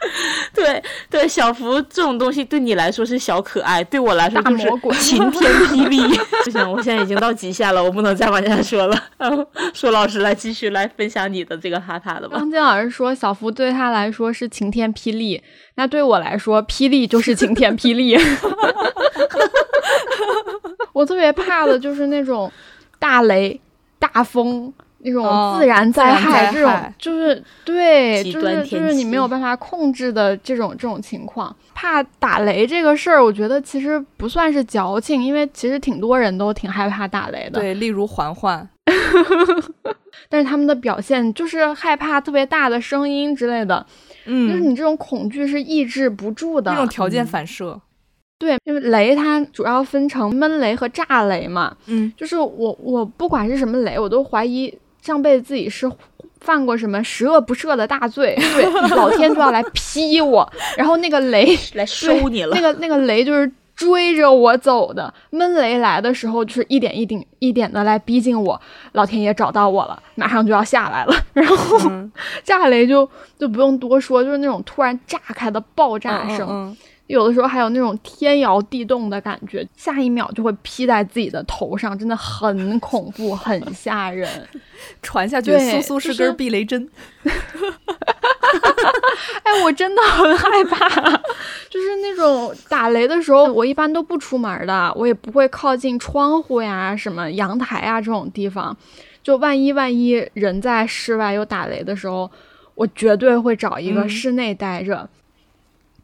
[0.54, 4.68] 对对，小福这种东西对你来说是小可爱，对我来说就是
[5.00, 5.98] 晴天霹雳。
[6.44, 8.96] 不行，我现在已经到极限了，我不能再往下说了。
[9.74, 12.38] 说老师来继续来分享你的这个哈塔的吧。
[12.38, 15.42] 张金老师说，小福对他来说是晴天霹雳，
[15.74, 18.16] 那对我来说，霹雳就是晴天霹雳。
[20.92, 22.50] 我特别怕的就是那种
[22.98, 23.60] 大雷、
[23.98, 24.72] 大风。
[25.00, 31.54] 那种自然灾害，这种就是对，就是就是你没有办法控制的这种这种情况。
[31.72, 37.60] 怕打雷这个事儿，我觉得其实不算是矫情，因为其实挺多人都挺害怕打雷的。
[37.60, 38.68] 对，例如环环，
[40.28, 43.86] 但是他们的表现就是害怕特别大的声音之类的。
[44.26, 47.80] 嗯，就是你这种恐惧是抑制不住的，那种条件反射。
[48.40, 51.76] 对，因为雷它主要分成闷雷和炸雷嘛。
[51.86, 54.76] 嗯，就是我我不管是什么雷，我都怀疑。
[55.08, 55.90] 上辈子自己是
[56.40, 62.54] 犯过什么十恶不赦的大罪， 对，老天就要来劈我， 然后那个雷来收你了。
[62.54, 68.60] 那个那个雷就是追着我走的，闷雷来的时候就是一点一点一点的来逼近我，
[68.92, 71.14] 老天爷找到我了，马上就要下来了。
[71.32, 71.56] 然后
[72.44, 76.76] 炸雷就就不用多说，就是那种突然炸开的爆炸声。
[77.08, 84.28] 有的时候还有那种天摇地动的感觉，下一秒就会劈在自己的头上，真的很 恐怖，很吓人。
[85.02, 86.88] 传下去，苏苏是根避雷针。
[89.42, 90.88] 哎，我真的很害怕，
[91.68, 98.76] 就是那种打雷的时候，我一般都不出门的，我也不会靠近窗户呀、什么阳台啊这种地方。
[99.22, 102.30] 就万一万一人在室外有打雷的时候，
[102.74, 105.08] 我绝对会找一个室内待着。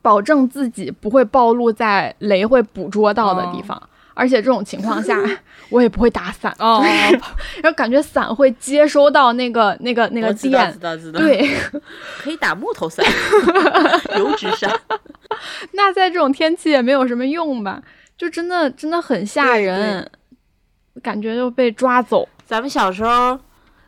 [0.04, 5.18] 保证自己不会暴露在雷会捕捉到的地方，而且这种情况下，
[5.70, 6.84] 我也不会打伞，哦
[7.62, 10.78] 然后感觉伞会接收到那个那个那个电，
[11.18, 11.48] 对，
[12.22, 13.02] 可以打木头伞、
[14.18, 14.70] 油纸伞。
[15.72, 17.80] 那在这种天气也没有什么用吧？
[18.18, 20.06] 就真的真的很吓人，
[21.02, 22.28] 感觉就被抓走。
[22.46, 23.38] 咱们小时候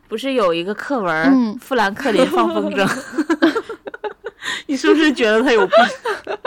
[0.07, 2.83] 不是有一个课文《富兰克林放风筝》？
[4.67, 5.75] 你是不是觉得他有病？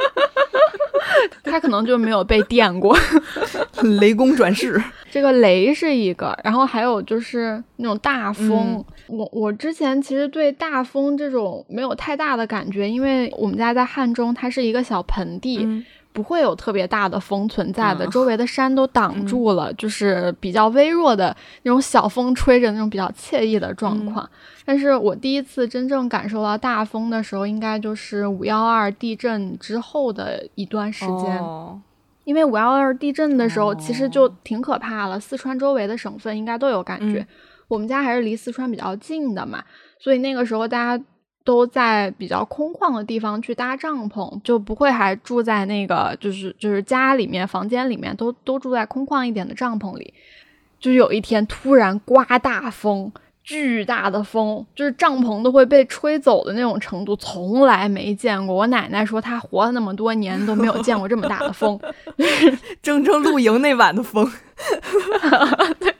[1.45, 2.97] 他可能就没有被电过。
[3.99, 8.85] 雷公转世，这个雷是一个，然后还有就是那种大风。
[9.07, 15.85] 我我之前其实对大风这种没有太大的感觉，因为我们家在汉中，它是一个小盆地。
[16.13, 24.29] 不会有特别大的风存在的，周围的山都挡住了，就是比较微弱的那种小风吹着那种比较惬意的状况。
[24.65, 31.41] 但是我第一次真正感受到大风的时候，应该就是五幺二地震之后的一段时间。
[32.25, 37.27] 因为五幺二地震的时候其实就挺可怕了，四川周围的省份应该都有感觉。
[37.69, 39.63] 我们家还是离四川比较近的嘛，
[39.99, 41.05] 所以那个时候大家。
[41.43, 50.13] 都在比较空旷的地方去搭帐篷，就不会还住在那个就是就是家里面房间里面，都都住在空旷一点的帐篷里。
[50.79, 53.13] 就有一天突然刮大风，
[53.45, 58.57] 巨大的风，就是帐篷都会被吹走的那种程度，从来没见过。
[58.57, 61.79] 我奶奶说她活了那么多年都没有见过这么大的风，
[62.83, 64.31] 铮铮露营那晚的风，
[65.79, 65.95] 对，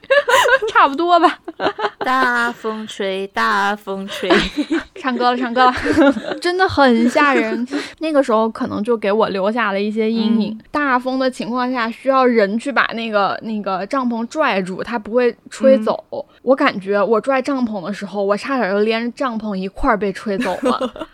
[0.69, 1.39] 差不多吧。
[1.99, 4.29] 大风吹，大风吹，
[4.95, 5.73] 唱歌了，唱歌了，
[6.41, 7.67] 真的很吓人。
[7.99, 10.59] 那个时候可能就给我留下了一些阴影。
[10.71, 16.03] 大风的情况下，需要人去把那个那个帐篷拽住，它不会吹走。
[16.41, 21.07] 我感觉我拽帐篷的时候，我差点就连着帐篷一块儿被吹走了。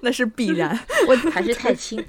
[0.00, 0.76] 那是必然，
[1.08, 2.04] 我还是太轻，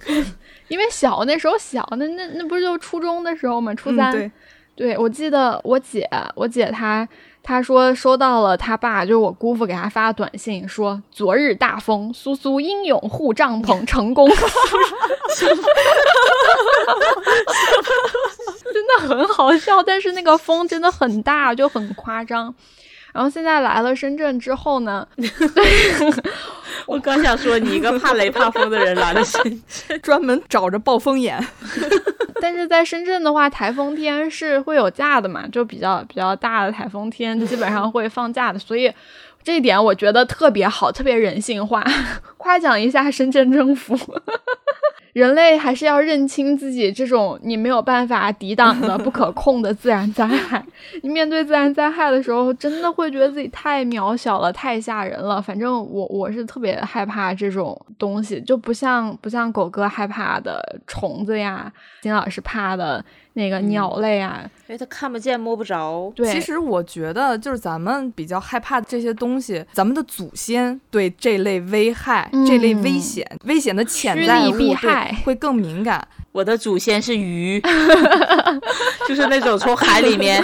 [0.67, 3.73] 因为小那时候小，那那那不是就初中的时候吗？
[3.75, 4.31] 初三，对，
[4.77, 7.05] 对我记得我姐，我姐她。
[7.43, 14.29] 她说收到了，她爸就是我姑父给她发短信说，昨日大风，苏苏英勇护帐篷成功，
[18.73, 19.81] 真的很好笑。
[19.81, 22.53] 但是那个风真的很大，就很夸张。
[23.13, 25.07] 然后现在来了深圳之后呢，
[26.85, 31.43] 我刚想说你一个怕雷怕风的人来了深圳， 专门找着暴风眼。
[32.39, 38.93] 但是在深圳的话，台风天是会有假的嘛，就比较比较大的台风天，基本上会放假的，所以
[39.43, 41.83] 这一点我觉得特别好，特别人性化，
[42.37, 43.97] 夸奖一下深圳政府。
[45.17, 50.63] 人类还是要认清自己这种你没有办法抵挡的不可控的自然灾害。
[51.01, 55.41] 你面对自然灾害的时候，真的会觉得自己太渺小了，太吓人了。
[55.41, 63.03] 反正我我是特别害怕这种东西，就不像不像狗哥害怕的虫子呀，金老师怕的。
[63.37, 66.11] 那个鸟类啊，因为它看不见摸不着。
[66.15, 74.73] 对，其实我觉得就是咱们比较害怕这些东西，咱们的祖先对这类危害、这类危险、危险的潜在物
[75.23, 76.05] 会更敏感。
[76.37, 77.59] 我的祖先是鱼，
[79.09, 80.43] 就是那种从海里面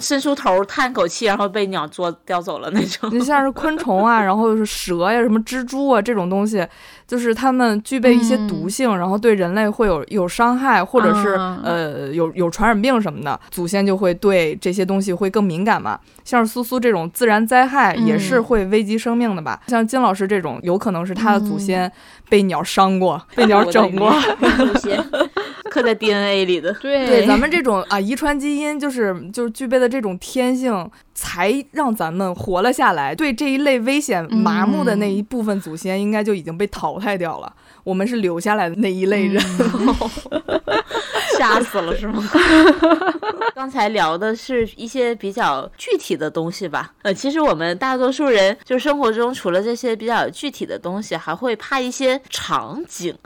[0.00, 3.10] 伸出头叹口气，然后被鸟捉叼走了那种。
[3.12, 6.64] 你像是昆虫啊， 然后是蛇呀、什么蜘蛛啊这种东西，
[7.04, 15.98] 就是它们具备一些毒性，然后对人类会有有伤害，或者是呃有有传染病什么的，祖先就会对这些东西会更敏感嘛。
[16.24, 19.58] 像是苏苏这种自然灾害也是会危及生命的吧？
[19.66, 21.90] 像金老师这种，有可能是他的祖先
[22.28, 24.14] 被鸟伤过， 被鸟整过。
[24.58, 25.02] 祖先
[25.70, 26.72] 刻在 DNA 里的。
[26.74, 33.14] 对对，咱们这种啊，遗传基因就是就是具备的这种天性，才让咱们活了下来。
[33.14, 37.52] 对这一类危险麻木的那一部分祖先，应该就已经被淘汰掉了。
[37.84, 39.42] 我们是留下来的那一类人。
[41.38, 42.22] 吓死了是吗？
[43.54, 46.92] 刚才聊的是一些比较具体的东西吧。
[47.02, 53.16] 呃，其实我们大多数人就生活中除了这些比较具体的东西，还会怕一些场景。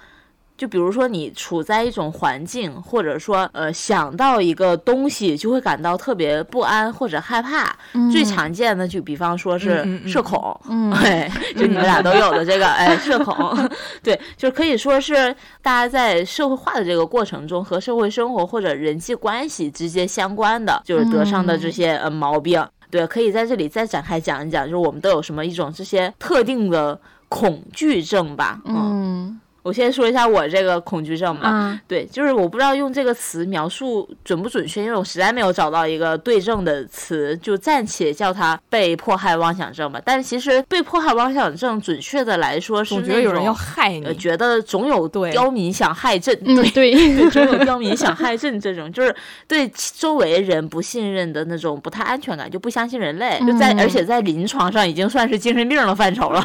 [0.56, 7.74] 就比如说，你处在一种环境，或者说，呃，想到一个东西，就会感到特别不安或者害怕。
[8.12, 10.56] 最常见的就比方说是社恐，
[11.02, 13.68] 对，就你们俩都有的这个，哎，社恐，
[14.04, 22.64] 对，就是可以说是大家在社会化的这个过程中和社会生活或者人际关系直接相关的，就是得上的这些呃毛病。
[22.88, 28.60] 对，可以在这里再展开讲一讲，就是我们都有什么一种这些特定的恐惧症吧？
[28.66, 29.40] 嗯。
[29.62, 40.00] 我先说一下我这个恐惧症吧，对，就是我不知道用这个词描述准不准确，因为我实在没有找到一个对症的词，就暂且叫它被迫害妄想症吧。
[40.04, 49.14] 但是其实被迫害妄想症，准确的来说是觉得有人要害你，觉得总有刁民想害朕，对对，总有刁民想害朕这种，就是
[49.46, 56.44] 对周围人不信任的那种不太安全感，就不相信人类，就在而且在临床上已经算是精神病的范畴了。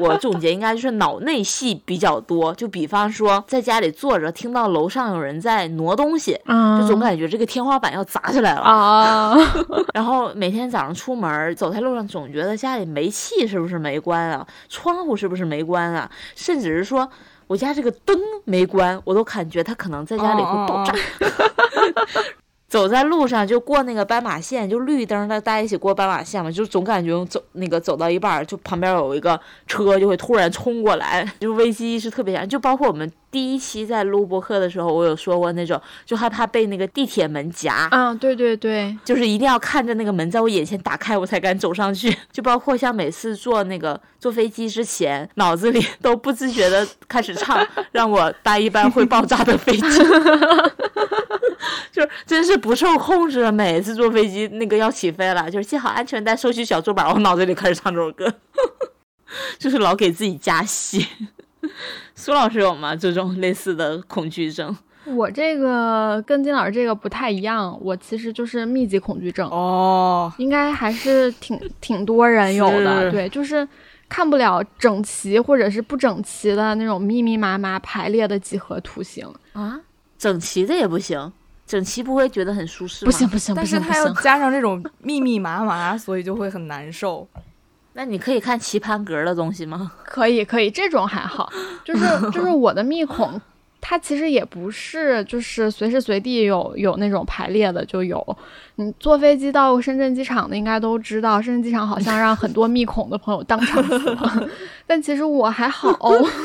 [0.00, 9.36] 我总结应该就是脑内戏比较多，就比方说在家里坐着，听到楼上有人在挪东西，就总感觉这个天花板要砸下来了啊。
[9.94, 17.08] 然后每天早上出门走在路上，总觉得家里煤气是不是没关啊，窗户是不是没关啊，甚至是说
[17.46, 20.94] 我家这个灯没关，我都感觉它可能在家里会爆炸。
[22.70, 32.48] 走在路上就过那个斑马线，就绿灯的大家一起过斑马线嘛，就总感觉走那个走到一半，就旁边有一个车就会突然冲过来， 就危机意识特别强。
[32.48, 37.88] 就包括我们第一期在录播客的时候，我有说过那种，就害怕被那个地铁门夹。
[37.92, 42.14] 嗯，对对对，就是一定要看着那个门在我眼前打开，我才敢走上去。
[42.32, 49.80] 就包括像每次坐那个坐飞机之前，脑子里都不自觉的开始唱让我搭一班会爆炸的飞机。
[51.92, 58.32] 就是真是不受控制，每次坐飞机那个要起飞了，就是系好安全带，收起小桌板，我脑子里开始唱这首歌，
[59.58, 61.06] 就是老给自己加戏。
[62.20, 62.94] 苏老师有吗？
[62.94, 64.76] 这种类似的恐惧症？
[65.06, 73.10] 我这个跟金老师这个不太一样，我其实就是密集恐惧症，哦，应该还是挺挺多人有的。
[73.10, 73.66] 对，就是
[74.06, 79.26] 看不了整齐或者是不整齐的那种密密麻麻排列的几何图形。
[79.54, 79.80] 啊，
[80.18, 81.32] 整齐的也不行，
[81.66, 83.10] 整齐不会觉得很舒适吗？
[83.10, 84.06] 不行，不行，但不行，不是它要。
[84.20, 87.26] 加上这种密密麻麻，所以就会很难受。
[87.94, 89.92] 那你可以看棋盘格的东西吗？
[90.04, 91.50] 可以，可以，这种还好。
[91.84, 93.40] 就是 就是我的密孔，
[93.80, 98.24] 它其实也不是就是随时随地有有那种排列的就有。
[98.76, 104.48] 你坐飞机到深圳机场的应该都知道，深圳机场好像让很多密孔的朋友当场死了，
[104.86, 105.92] 但其实我还好。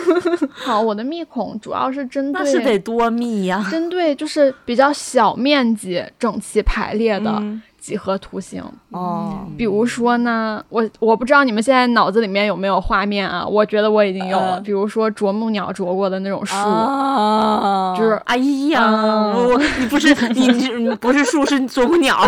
[0.52, 8.64] 好，我的密孔主要是针对那是对得多密呀、针对就是比较小面积整齐排列的嗯几何图形。
[8.90, 13.46] 哦，比如说呢，我我不知道你们现在脑子里面有没有画面啊？
[13.46, 14.56] 我觉得我已经有了。
[14.56, 18.38] 呃比如说啄木鸟啄过的那种树，啊，就是哎
[18.74, 19.32] 呀，
[19.80, 22.18] 你不是你你 你不是树是啄木鸟，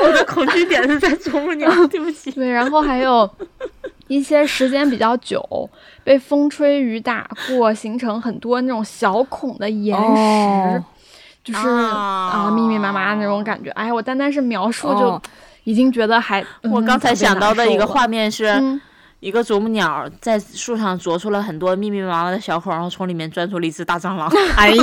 [0.00, 2.30] 我的恐惧点是在啄木鸟， 对不起。
[2.30, 3.28] 对，然后还有
[4.06, 5.68] 一些时间比较久，
[6.02, 10.78] 被风吹雨打过，形成很多那种小孔的岩石。
[10.78, 10.84] 哦
[11.52, 15.22] 就是啊啊，密密麻麻那种感觉，哎呀，我单单是描述就哦。
[15.64, 18.80] 已经觉得还，嗯我刚才想到的一个，画面是，嗯，
[19.20, 24.26] 一个啄木鸟在树上啄出了很多密密麻麻的小孔，然后从里面钻出了一只大蟑螂。
[24.56, 24.82] 哎呀，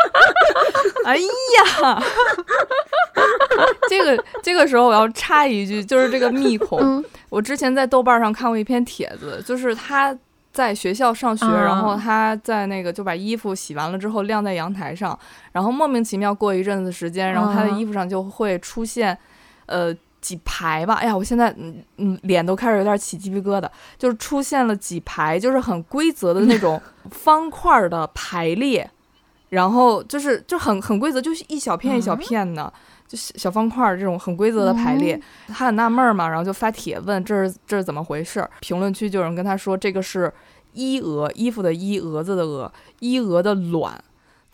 [1.04, 2.02] 哎呀，
[3.88, 7.04] 这个这个时候我要插一句，就是这个密孔，嗯。
[7.28, 10.16] 我之前在豆瓣上看过一篇帖子，就是他
[10.54, 15.18] 在学校上学，啊然后他在那个就把衣服洗完了之后晾在阳台上，
[15.52, 17.76] 然后莫名其妙过一阵子时间，然后他的啊。
[17.76, 19.18] 衣服上就会出现，
[19.66, 19.94] 呃。
[20.24, 26.80] 几排吧，哎呀，我现在嗯嗯脸都开始有点起鸡皮疙瘩，就是出现了几排，就是很规则的那种
[27.12, 28.90] 方块儿的排列，
[29.50, 32.72] 然后就是就很很规则，就是一小片一小片的，
[33.14, 35.20] 就小小方块儿这种很规则的排列。
[35.48, 38.50] 他很纳闷儿嘛，然后就发帖问这是这是怎么回事儿？
[38.60, 40.32] 评论区就有人跟他说这个是
[40.72, 44.02] 衣蛾，衣服的衣，蛾子的蛾，衣蛾的卵。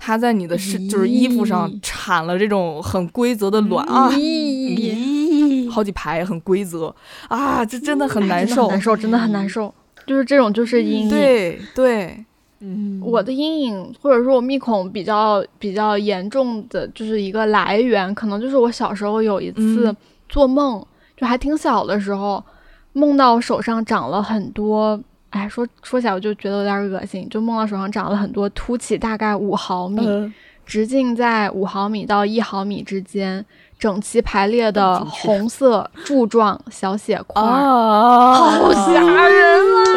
[0.03, 6.95] 它在你的是就是衣服上产了这种很规则的卵啊，咦，咦，好几排很规则
[7.29, 8.67] 啊，这真的很难受。
[8.69, 9.75] 难受，真的很难受。
[10.07, 11.11] 就是这种，就是阴影。
[11.11, 12.25] 对对，
[12.61, 19.97] 嗯，我的阴影，或者说我密孔比较比较严重的，就是一个来源，可能就是我小时候有一次嗯。
[20.29, 20.85] 做梦，
[21.17, 22.45] 就还挺小的时候，
[22.93, 25.01] 梦到手上长了很多，
[25.31, 30.33] 哎，说说起来我就觉得有点恶心，就梦到手上长了很多凸起大概五毫米，嗯。
[30.67, 33.45] 直径在五毫米到一毫米之间，
[33.77, 39.90] 整齐排列的红色柱状小血块好吓人啊！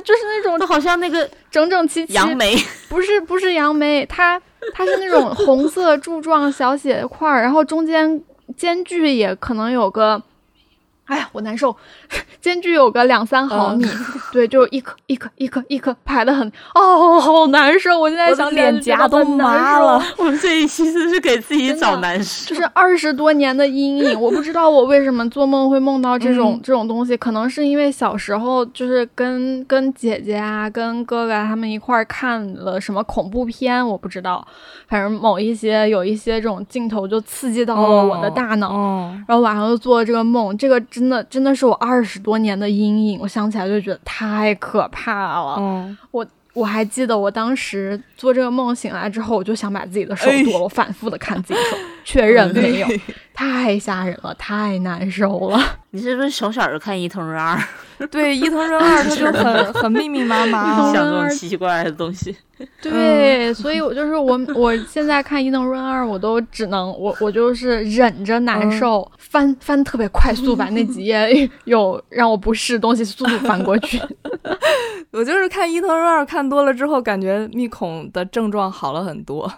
[0.00, 2.56] 就是那种都好像那个整整齐齐，杨梅，
[2.88, 4.40] 不是不是杨梅，它
[4.72, 8.22] 它是那种红色柱状小血块儿，然后中间
[8.56, 10.22] 间距也可能有个，
[11.06, 11.74] 哎呀，我难受，
[12.40, 13.86] 间距有个两三毫米，
[14.32, 20.02] 对，就一颗一颗一颗一颗排的很，哦，好难受，我现在想脸颊都难受麻了。
[20.16, 22.54] 我们这一期是是给自己找难受。
[22.54, 34.46] 就是二十多年的阴影，我不知道我为什么做梦会梦到这种、嗯这种东西，可能是因为小时候就是跟跟姐姐啊、跟哥哥啊他们一块儿看了什么恐怖片，我不知道，
[34.88, 38.72] 反正某一些有一些这种镜头就刺激到了我的大脑。
[38.72, 45.56] 哦，然后晚上就做了这个梦，这个真的真的是我二十多年的阴影，我想起来就觉得太可怕了。
[45.58, 52.86] 嗯，我我还记得我当时做这个梦醒来之后，我就想把自己的手哎剁了，我反复的看自己手，确认没有，
[53.34, 55.60] 太吓人了，太难受了。
[55.90, 57.58] 你是不是从小就看伊藤润二，
[58.10, 62.36] 对，伊藤润二他就很很密密麻麻想这种奇奇怪怪的东西？
[62.80, 74.00] 对，所以我就是我，我现在看伊藤润二，我都只能我我就是忍着难受，翻翻特别快速，把那几页有让我不适的东西速度翻过去。
[75.12, 79.52] 我就是看伊藤润二看多了之后，感觉密孔的症状好了很多。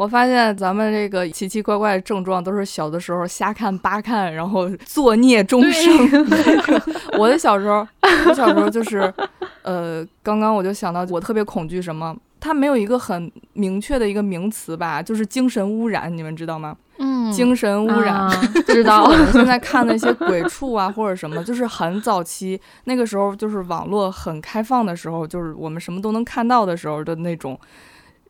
[0.00, 6.26] 我发现咱们这个奇奇怪怪的症状都是小的时候瞎看八看，然后作孽终生。
[7.20, 7.86] 我的小时候，
[8.26, 9.12] 我小时候就是，
[9.60, 12.16] 呃，刚刚我就想到，我特别恐惧什么？
[12.40, 16.74] 它没有一个很明确的一个名词吧，就是精神污染，你们知道吗？
[16.98, 18.14] 嗯，精神污染。
[18.16, 18.30] 啊
[18.66, 27.60] 知道我们现在看那些鬼畜啊，或者什么，就是很早期那个时候，就是网络很开放的时候，就是我们什么都能看到的时候的那种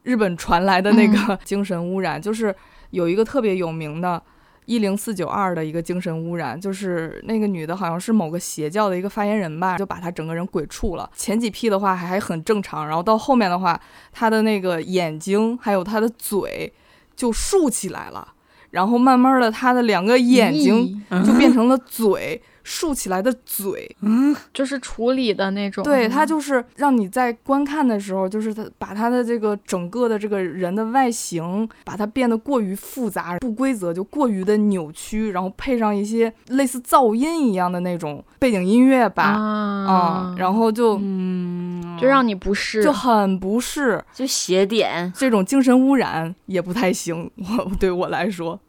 [0.03, 2.55] 日本传来的那个 精神污染，就是
[2.91, 4.23] 有一个特别有名的
[4.67, 11.11] 一零四九二的一个精神污染，就是那个女的好像是某个邪教的一个发言人吧，就把她整个人鬼畜了。
[11.15, 13.81] 前几批的话还还很正常，然后到后面的话，
[14.13, 16.73] 她的那个眼睛还有她的嘴
[17.17, 18.35] 就竖起来了，
[18.71, 22.41] 然后慢慢的她的两个眼睛就变成了嘴。
[22.63, 25.83] 竖起来的嘴，嗯，就是处理的那种。
[25.83, 47.31] 对它就是让你在观看的时候，就是它把它的这个整个的这个人的外形，把它变得过于复杂、不规则，就过于的扭曲，然后配上一些类似噪音一样的那种背景音乐吧，啊，然后就嗯，就让你不适，就很不适，就邪点，这种精神污染也不太行。
[47.37, 48.61] 我对我来说，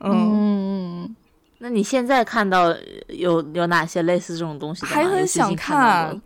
[0.00, 1.14] 嗯。
[1.58, 2.74] 那你现在看到
[3.08, 4.86] 有有哪些类似这种东西？
[4.86, 6.20] 还很想看，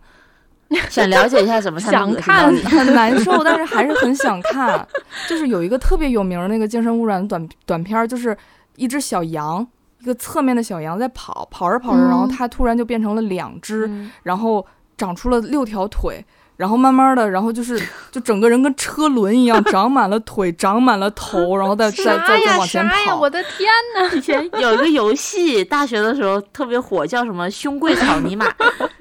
[0.89, 4.87] 想了解一下怎么 想看，很难受，但是还是很想看。
[5.27, 8.37] 就是有一个特别有名的那个精神污染短短片，就是
[8.75, 9.65] 一只小羊，
[9.99, 13.89] 一个侧面的小羊在跑，跑着跑着，然后它突然就变成了两只，
[14.21, 14.65] 然后
[14.97, 16.23] 长出了六条腿。
[16.55, 17.81] 然后慢慢的，然后就是
[18.11, 23.15] 就整个人跟车轮一样，长满了腿， 长满了头，然后再再再再往前跑。
[23.15, 24.15] 我的天哪！
[24.15, 28.45] 以前有一个游戏，大学的时候特别火，叫什么“胸贵草泥马”，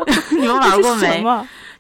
[0.33, 1.25] 你们玩过没？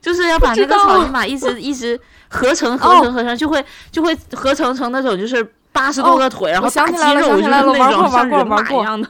[0.01, 1.99] 就是要把那个草泥马一直一直
[2.29, 7.75] 合成合成合成，就会就会合成成那种就是八十多个腿，然后大肌肉就是那种
[8.11, 9.09] 像人马一样的。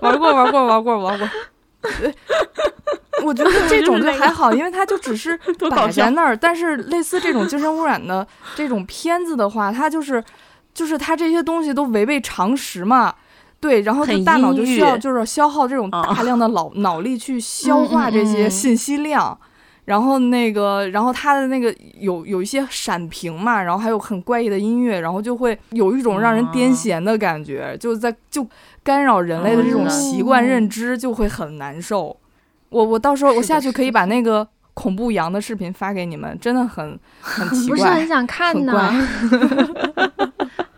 [0.00, 1.28] 玩过玩过玩过玩过。
[3.24, 5.36] 我觉得这种就还好，因为它就只是
[5.70, 6.36] 摆在那儿。
[6.36, 10.22] 但是类似这种精神污染的这种片子的话，它就是
[10.74, 13.14] 就是它这些东西都违背常识嘛。
[13.60, 19.38] 对，然后就大脑就需要就是消耗这种大量的脑脑力去消化这些信息量。
[19.84, 28.46] 然后那个，然后它的那个有有一些闪屏嘛，然后还有很怪异的音乐，然后就会有一种让人癫痫的感觉，就在就
[28.84, 32.16] 干扰人类的这种习惯认知，就会很难受。
[32.70, 38.92] 我我到时候我下去可以把那个恐怖羊的视频发给你们，真的很很奇怪，不是很想看呢。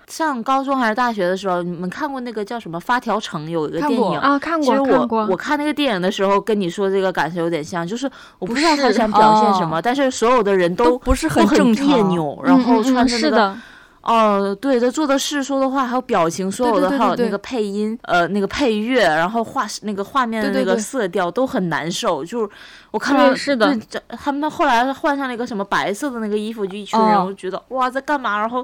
[0.07, 4.39] 上高中还是大学的时候，你们看过那个叫什么《发条城》有一个电影啊？
[4.39, 4.65] 看过。
[4.65, 11.45] 其实我我看那个电影的时候，跟你说这个感受有点像，就是我不知道他想表现什么，但是所有的人都不是很
[11.75, 13.57] 别扭，然后穿着那个。
[14.05, 22.23] 哦，对他做的事、说的话，还有表情，所有的还有那个配音，呃，那个配乐，然后画那个画面的那个色调都很难受。
[22.23, 22.49] 就是
[22.91, 23.75] 我看到是的，
[24.23, 28.39] 他们后来换上了一个什么白色的那个衣服，就一群人，我就觉得哇，在干嘛？
[28.39, 28.63] 然后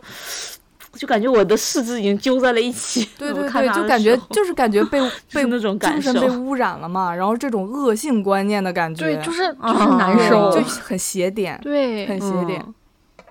[0.92, 3.08] 就感觉我的四肢已经揪在了一起。
[3.16, 5.00] 对对对，就感觉就是感觉被
[5.32, 12.62] 被那种精神被污染了嘛，然后这种恶性观念的感觉，对，就是就是难受，就很邪点，对，很邪点。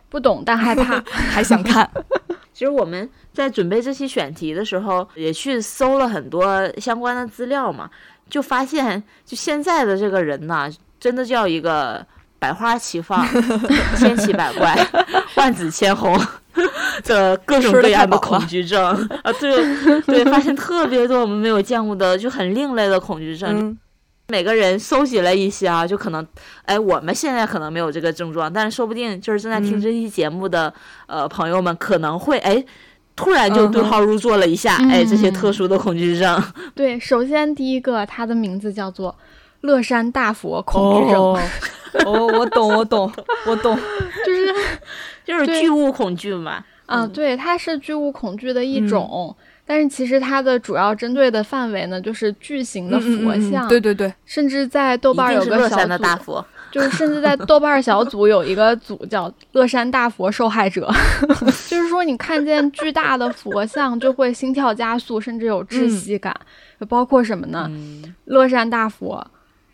[0.09, 1.89] 不懂但害怕， 还想看。
[2.53, 7.89] 其实我们在准备这期选题的时候，也去搜了很多相关的资料嘛，
[8.29, 12.05] 就发现，就现在的这个人呢，真的叫一个
[12.37, 13.25] 百花齐放、
[13.97, 14.75] 千奇百怪、
[15.35, 16.19] 万紫千红
[17.05, 18.83] 的各种各样的恐惧症
[19.23, 19.31] 啊！
[19.39, 23.77] 对对，发现特别多我们没有见过的，就很另类的恐惧症。
[24.29, 26.25] 每个人搜集了一些啊，就可能，
[26.63, 30.71] 哎，我们现在可能没有这个症状，但是说不定就是正在听这期节目的
[31.07, 32.63] 呃朋友们可能会哎，
[33.15, 36.41] 突然就对号入座了一下，哎，这些特殊的恐惧症。
[36.75, 39.15] 对，首先第一个，它的名字叫做
[39.61, 41.21] 乐山大佛恐惧症。
[42.05, 43.11] 哦，我懂，我懂，
[43.47, 43.75] 我懂，
[44.23, 44.53] 就是
[45.25, 46.63] 就是巨物恐惧嘛。
[46.85, 49.35] 啊，对，它是巨物恐惧的一种。
[49.69, 53.67] 但是其实它的主要针对的范围呢，就是巨型的佛像。
[53.67, 55.85] 对对对，甚至在豆瓣有个小
[56.17, 60.91] 组，就是甚至在豆瓣小组有一个组叫“乐山大佛受害者
[61.69, 66.35] ”，就是说你看见巨大的佛像就会心跳加速，甚至有窒息感。
[66.87, 67.69] 包括什么呢？
[68.25, 69.23] 乐山大佛、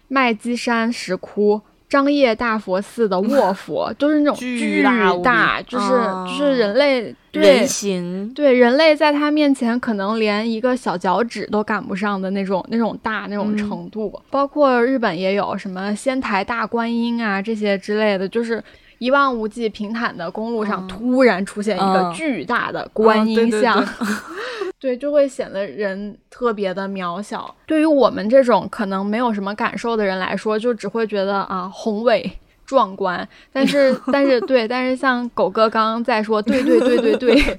[0.10, 1.62] 麦积山石窟。
[1.96, 4.84] 张掖大佛寺的卧 佛都是那种巨
[5.24, 5.88] 大，就是
[6.28, 14.22] 就是人类人形，对人类在他面前可能连一个小脚趾都赶不上的那种那种大那种程度。
[14.30, 18.62] 包括日本也有什么仙台大观音啊这些之类的，就是
[18.98, 23.84] 一望无际平坦的公路上突然出现一个巨大的观音像。
[24.78, 27.56] 对，就会显得人特别的渺小。
[27.66, 32.30] 对于我们这种可能没有什么感受的人来说，就只会觉得啊宏伟
[32.66, 33.28] 壮观。
[33.52, 37.58] 但是，但是，对，但是像狗哥刚刚在说“对对对对对”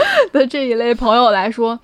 [0.30, 1.76] 的这一类朋友来说，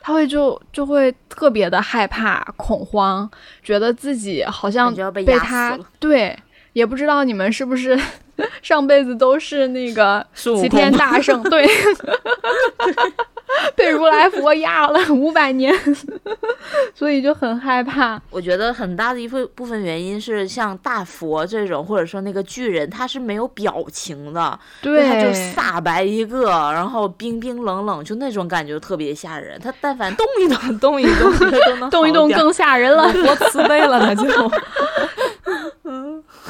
[0.00, 3.30] 他会就就会特别的害怕、恐慌，
[3.62, 6.36] 觉得自己好像被他对，
[6.72, 7.96] 也不知道你们是不是
[8.62, 11.66] 上辈子都是那个齐天大圣，对，
[13.74, 15.74] 被如来佛压了五百年，
[16.94, 18.20] 所以就很害怕。
[18.30, 29.58] 我觉得很大的一部部分原因是像大佛这种，或者说那个巨人，他是没有表情的，对，他就煞白一个，然后冰冰冷冷，就那种感觉特别吓人。
[29.60, 31.32] 他但凡动一动，动一动，
[31.66, 34.24] 都能动一动更吓人了，多慈悲了，他就。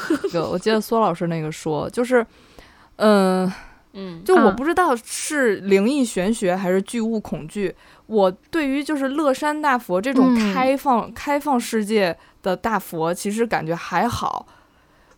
[0.31, 2.25] 个，我记得苏老师那个说，就是，
[2.97, 3.51] 嗯
[3.93, 7.75] 嗯，就我不知道是灵异玄学还是巨物恐惧。
[8.07, 14.45] 我对于就是乐山大佛这种开放开放世界的大佛，其实感觉还好。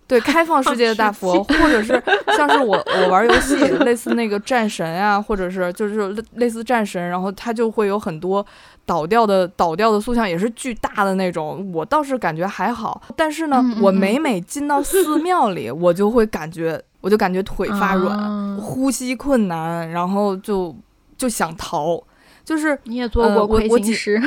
[0.05, 2.01] 对，开放世界的大佛，或者是
[2.35, 3.55] 像是我我玩游戏，
[3.85, 8.45] 类似那个战神啊，或者是就是类似战神，然后它就会有很多。
[8.85, 13.01] 倒掉的倒掉的塑像也是巨大的那种，我倒是感觉还好。
[13.15, 20.75] 但是呢，我每每进到寺庙里， 我就会感觉，我就感觉腿发软，呼吸困难，然后就
[21.17, 22.03] 就想逃。
[22.43, 24.21] 就是你也做过亏心事。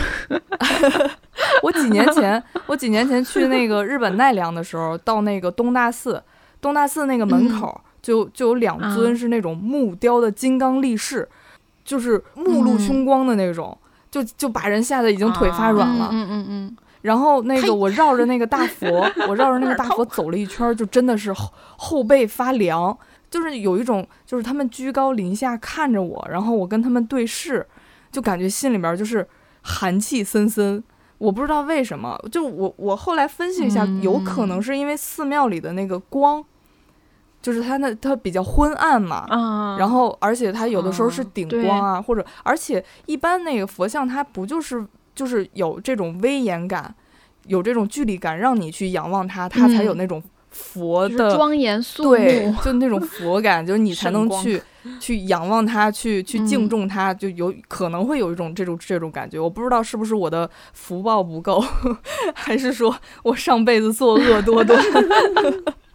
[1.63, 6.23] 我几年前，我几年前去那个日本奈良的时候，到那个东大寺，
[6.63, 11.29] 东大寺那个门口就就有两尊是那种木雕的金刚力士，
[11.85, 13.77] 就是目露凶光的那种。
[14.17, 16.77] 就就把人吓得已经腿发软了，嗯嗯嗯。
[17.03, 18.89] 然后那个我绕着那个大佛，
[19.29, 22.97] 我绕着那个大佛 走了一圈，就真的是后后背发凉，
[23.31, 27.67] 就是有一种就是他们居高临下看着我，然后我跟他们对视，
[28.11, 29.27] 就感觉心里面就是
[29.61, 30.83] 寒气森森。
[31.19, 36.43] 我不知道为什么，就我我后来分析一下，有可能是因为寺庙里的那个光。
[37.47, 44.85] 就是它那它比较昏暗嘛，然后而且它有的时候是顶光啊，或者而且一般那个佛像它不就是
[45.15, 46.93] 就是有这种威严感，
[47.47, 50.21] 有这种距离感，让你去仰望它，它才有那种
[50.51, 54.61] 佛的庄严肃穆，对，就那种佛感，就是你才能去。
[55.01, 59.37] 去仰望它，去去敬重它，就有可能会有一种这种这种感觉。
[59.37, 61.61] 我不知道是不是我的福报不够，
[62.33, 64.81] 还是说我上辈子作恶多端。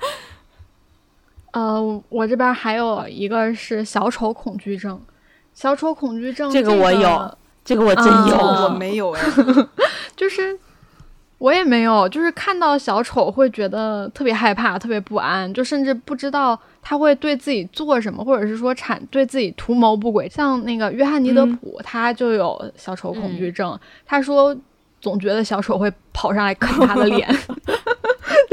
[1.51, 4.99] 呃，我这边还有一个是小丑恐惧症，
[5.53, 9.21] 小丑恐惧症这个我有，这个我真有，我没有哎，
[10.15, 10.57] 就是
[11.37, 20.29] 我也没有，就是看到小丑会觉得特别害怕，特别不安，就甚至不知道他会对自己做什么，或者是说产对自己图谋不轨。
[20.29, 24.55] 像那个约翰尼德普，他就有小丑恐惧症，他说
[25.01, 27.27] 总觉得小丑会跑上来啃他的脸，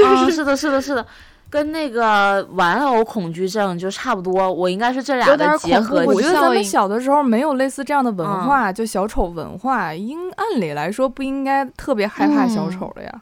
[0.03, 1.05] 啊， 是的，是的，是的。
[1.49, 6.03] 跟那个玩偶恐惧症就差不多，我应该是这俩的结合。
[6.05, 13.21] 我觉得咱们小的时候没有类似这样的文化，就小丑文化，应按理来说不应该特别害怕小丑的呀。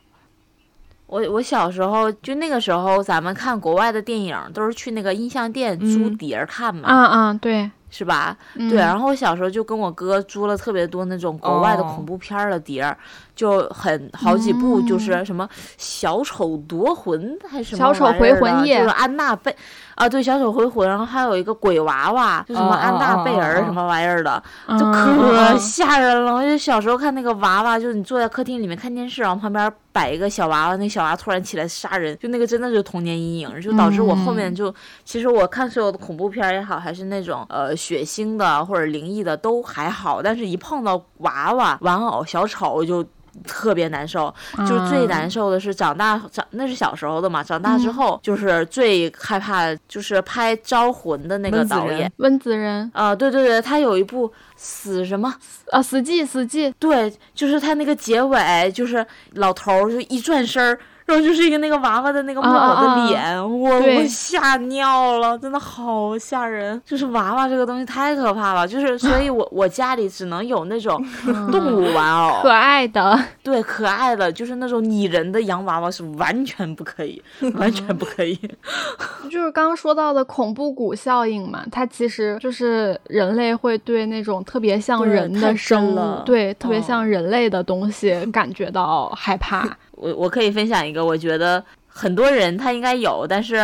[1.06, 6.90] 我我小时候就那个时候，咱们看国外的电影都是去那个音像店租碟看嘛。
[6.90, 7.72] 啊啊，对。
[7.90, 8.38] 是吧？
[8.70, 12.98] 对，然后我小时候就跟我哥租了特别多那种国外的恐怖片的碟儿，
[13.36, 19.56] 就很好几部，就是什么小丑夺魂还是什么小丑回魂夜，就是安娜贝。
[19.98, 24.42] 啊，对，小丑回魂，然后还有一个鬼娃娃，就什么安娜贝尔什么玩意儿的，
[24.78, 26.36] 就可吓人了。
[26.36, 34.72] 我就小时候看那个娃娃，就是你坐在客厅里面看电视，然后旁边摆一个小娃娃，那小娃突然起来杀人，就那个真的是童年阴影，就导致我后面就，
[35.04, 43.04] 其实我看所有的恐怖片也好，还是那种呃血腥的或者灵异的都还好，但是一碰到娃娃玩偶小丑我就。
[43.46, 52.90] 特别难受，就是最难受的是长大长那是小时候的嘛，长大之后就是最害怕，就是拍《招魂》的那个导演温子仁。
[52.94, 55.34] 啊，对对对，他有一部死什么
[55.72, 60.80] 啊死寂死寂，对，就是他那个结尾，就是老头儿就一转身儿。
[61.08, 66.80] 然后就是一个那个娃娃的那个木偶的脸，我我吓尿了，真的好吓人。
[66.86, 71.02] 就是娃娃这个东西太可怕了，就是所以，我我家里只能有那种
[71.50, 77.22] 动物玩偶，可爱的，对，可爱的，就是那种拟人的洋娃娃是完全不可以，
[77.56, 78.38] 完全不可以。
[79.32, 89.66] 就是刚刚说到的恐怖谷效应嘛，它其实就是人类会对那种特别像人的生物，对，特别像人类的东西感觉到害怕。
[89.98, 93.58] 我我可以分享一个，我觉得很多人他应该有，但是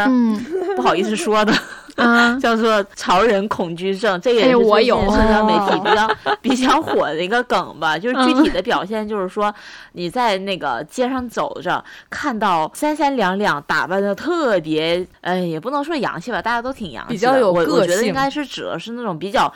[0.76, 1.54] 不好意思说的，
[2.42, 4.20] 叫做潮人恐惧症。
[4.20, 6.10] 这个也是最近社交媒体比较
[6.42, 7.96] 比较火的一个梗吧。
[7.98, 9.54] 就是具体的表现，就是说
[9.92, 17.14] 你在那个街上走着，看到三三两两打扮的特别，哎，也不能说洋气吧，大家都挺洋气的。
[17.14, 17.74] 比较有个性。
[17.76, 19.54] 我觉得应该是指的是那种比较。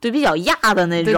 [0.00, 1.12] 对，比较亚的那种，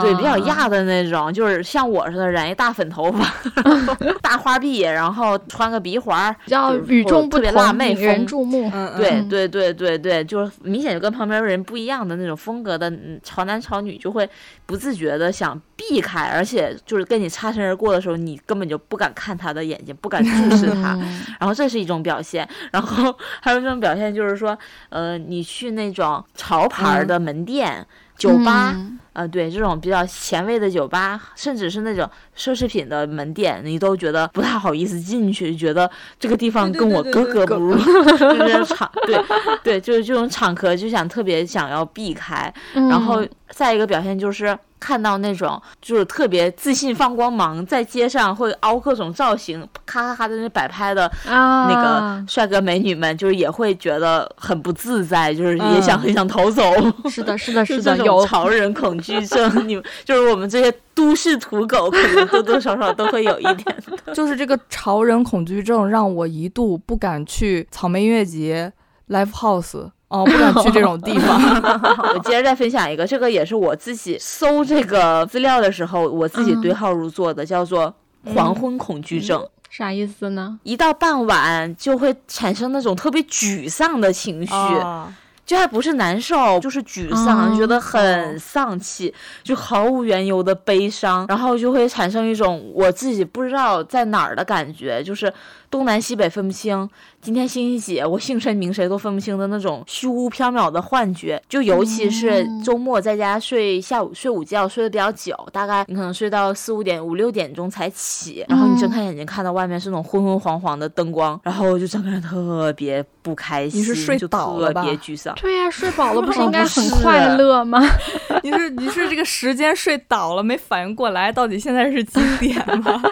[0.00, 3.34] 对比较亚的那种，就是像我似的染一大粉头发，
[4.22, 8.70] 大花臂，然后穿个鼻环儿，比较与众不特别辣同，妹引人风注目。
[8.96, 14.28] 对对对对对，就是明显就跟旁边人不一样的那种风格的嗯潮男潮女，就会
[14.64, 20.94] 不自觉的想避开，而且就是跟你擦身而过的时候，你根本就不敢看他的眼睛，不敢注 视他。
[20.94, 24.56] 嗯 然后这是一种表现，然后还有一种表现就是说，
[24.90, 27.84] 呃，你去那种潮牌的门店、
[28.16, 28.76] 酒吧，
[29.14, 35.90] 呃，对这种比较前卫的酒吧，甚至是那种奢侈品的门店，你都觉得不太好意思进去，觉得
[36.20, 39.24] 这个地方跟我格格不入， 就是场，对
[39.62, 42.52] 对，就是这种场合就想特别想要避开。
[42.74, 56.64] 然后嗯再一个表现就是看到那种就是特别自信放光芒，在街上会凹各种造型，咔咔咔在那摆拍的啊，那个帅哥美女们，就是也会觉得很不自在，就是也想嗯很想逃走。
[57.08, 63.76] 是的，是的， 是的，有潮人恐惧症，你们就是我们这些都市土狗，可能多多少少都会有一点。
[64.14, 68.72] 就是这个潮人恐惧症，让我一度不敢去草莓音乐节、
[69.08, 71.40] live house，哦，不敢去这种地方。
[72.14, 77.94] 我接着再分享一个，这个也是我自己搜这个资料的时候，我自己对号入座的，叫做
[78.34, 79.46] 黄昏恐惧症。
[79.70, 80.60] 啥意思呢？
[80.62, 85.12] 一到傍晚就会产生那种特别沮丧的情绪，啊
[85.46, 95.32] 就还不是难受，就是沮丧，哦觉得很丧气，就毫无缘由的悲伤，然后就会产生一种我自己不知道在哪儿的感觉，就是
[95.74, 96.88] 东南西北分不清，
[97.20, 101.42] 今天星期几，我姓甚名谁都分不清的那种虚无缥缈的幻觉。
[101.48, 115.34] 就尤其是周末在家睡下午睡午觉睡得比较久，大概你可能睡到四五点五六点钟才起，然后你睁开眼睛看到外面是那种昏昏黄黄的灯光，然后就整个人特别不开心，你是睡倒了吧别沮丧。
[115.34, 117.82] 对呀、睡饱了不是 哦应该很快乐吗？
[118.44, 123.02] 你是你是这个时间睡倒了，没反应过来到底现在是几点吗？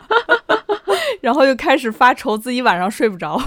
[1.21, 3.41] 然后又开始发愁，自己晚上睡不着。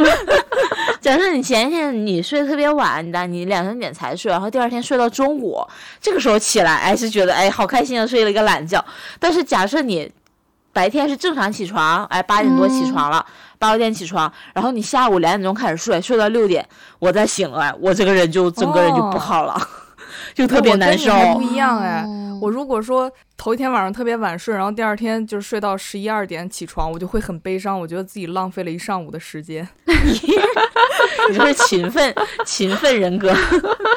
[1.00, 5.64] 假设你前一天你睡得特别晚，你的你两三点才睡，然后第二天睡到中午，
[6.00, 8.84] 这个时候起来，哎是觉得哎好开心的睡了一个懒觉。
[9.20, 10.10] 但是假设你
[10.72, 13.24] 白天是正常起床，哎八点多起床了，
[13.58, 16.66] 八九点起床，然后你下午两点钟开始睡，睡到六点
[16.98, 19.56] 我再醒来，我这个人就整个人就不好了，
[20.36, 21.12] 就特别我跟难受。
[21.12, 22.04] 你还不一样哎。
[22.06, 29.66] 哦我如果说头一天晚上特别晚睡，然后第二天就是睡到十一二点起床，我就会很悲伤，我觉得自己浪费了一上午的时间。
[29.86, 32.14] 你这是勤奋
[32.44, 33.34] 勤奋人格。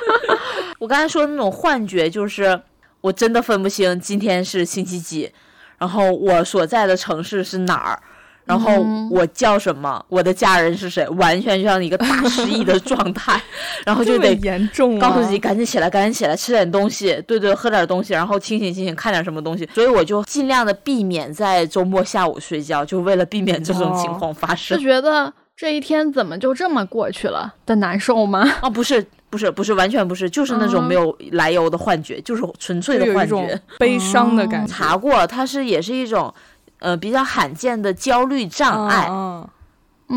[0.79, 2.61] 我刚才说的那种幻觉，就是
[3.01, 5.29] 我真的分不清今天是星期几，
[5.77, 8.01] 然后我所在的城市是哪儿，
[8.49, 13.39] 然后嗯我叫什么，我的家人是谁，完全就像一个大失忆的状态，
[13.85, 15.01] 然后就得严重啊！
[15.07, 19.69] 告诉自己赶紧起来，赶紧起来，吃点东西，对对，喝点东西，然后清醒清醒，看点什么东西。
[19.75, 24.83] 所以我就尽量的避免在周末下午睡觉，就为了避免这种情哦况发生是。
[24.83, 28.43] 觉得这一天怎么就这么过去了的难受吗？
[28.63, 33.61] 哦， 不是，不是，不是，完全不是，就是那种嗯没有来由的幻觉，就是纯粹的幻觉。
[33.77, 34.73] 悲伤的感觉。
[34.73, 36.33] 查过，它是也是一种，
[36.79, 39.07] 呃，比较罕见的焦虑障碍。
[39.09, 39.47] 嗯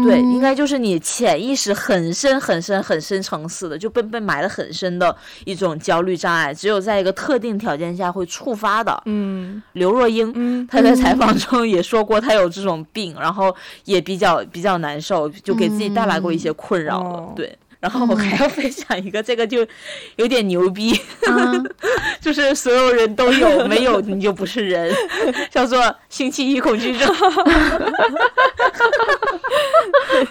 [0.07, 9.03] 对，嗯应该就是你潜意识很深、很深、很深层次的，就被被埋得很深的一种焦虑障碍，只有在一个特定条件下会触发的。
[9.05, 10.33] 嗯刘若英。
[10.35, 13.55] 嗯，她在采访中也说过，她有这种病，然后
[13.85, 17.11] 也比较比较难受，就给自己带来过一些困扰了。
[17.11, 19.66] 哦对，然后我还要分享一个，这个就
[20.14, 21.68] 有点牛逼，嗯。
[22.22, 24.95] 就是所有人都有， 没有你就不是人，
[25.51, 27.12] 叫做星期一恐惧症。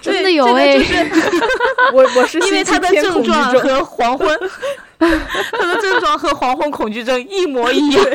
[0.02, 0.78] 真的有哎、
[1.91, 3.22] 我我是因为他的症。
[3.22, 4.39] 状和黄昏，
[4.97, 8.06] 他的症状和黄昏恐惧症一模一样，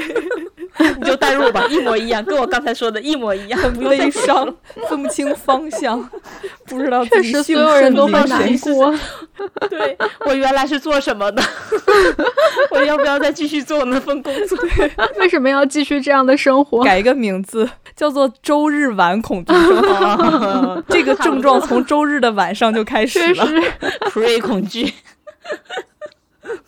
[0.98, 4.54] 你就代入吧， 一模一样，跟我刚才说的一模一样，很悲伤，
[4.88, 5.98] 分不清方向，
[6.66, 8.94] 不知道确实所自己所有人都会福难过。
[9.68, 9.96] 对
[10.26, 11.42] 我原来是做什么的？
[12.70, 14.58] 我要不要再继续做那份工作？
[15.18, 16.82] 为什么要继续这样的生活？
[16.84, 20.84] 改一个名字，叫做周日晚恐惧症。
[20.88, 23.46] 这个症状从周日的晚上就开始了。
[24.10, 24.92] pre 恐惧，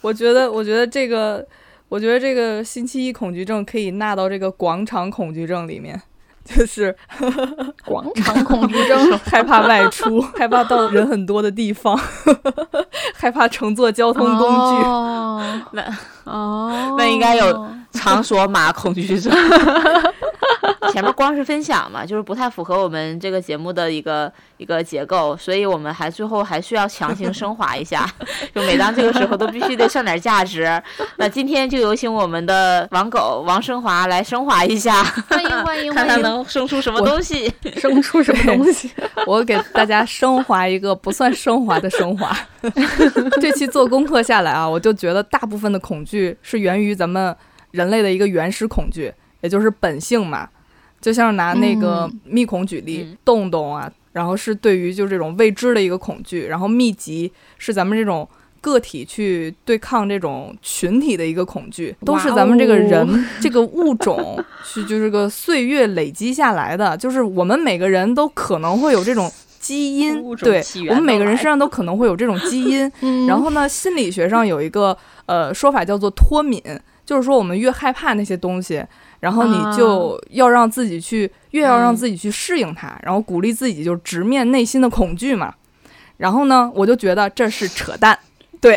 [0.01, 1.45] 我觉得，我觉得这个，
[1.89, 6.01] 我觉得这个星期一恐惧症可以纳到这个广场恐惧症里面，
[6.45, 6.95] 就是
[7.85, 11.99] 广场 恐惧症，害怕外出，害怕到人很多的地方，
[13.17, 14.85] 害怕乘坐交通工具。
[14.85, 15.83] 哦那
[16.25, 19.33] 哦，那应该有场所码恐惧症。
[20.93, 28.09] 前面光是分享嘛，就是不太符合我们这个节目的一个一个结构，所以我们还最后还需要强行升华一下，
[28.55, 30.81] 就每当这个时候都必须得上点价值。
[31.17, 37.53] 那今天就有请我们的王狗王升华来升华一下，欢迎欢迎看他欢迎，能生出什么东西。
[37.77, 38.91] 生出什么东西？
[39.27, 42.37] 我给大家升华一个不算升华的升华。
[43.41, 47.35] 这期做功课下来啊，我就觉得大部分的恐惧是源于咱们
[47.73, 50.49] 人类的一个原始恐惧，也就是本性嘛。
[51.01, 53.17] 就像拿那个密孔举例，嗯。
[53.25, 58.29] 洞洞啊，然后是对于就是这种未知的一个恐惧，然后密集是咱们这种
[58.61, 69.31] 个体去对抗这种群体的一个恐惧，都是咱们这个人、哦 这个物种去就是个岁月累积下来的，就是我们每个人都可能会有这种
[69.61, 72.91] 基因对我们每个人身上都可能会有这种基因。
[73.03, 73.27] 嗯。
[73.27, 74.97] 然后呢，心理学上有一个
[75.27, 76.61] 呃说法叫做脱敏，
[77.07, 78.85] 就是说我们越害怕那些东西，
[79.21, 85.55] 然后你就要让自己去，越要让自己去适应它，然后鼓励自己就直面内心的恐惧嘛。
[86.17, 88.19] 然后呢，我就觉得这是扯淡。
[88.61, 88.77] 对？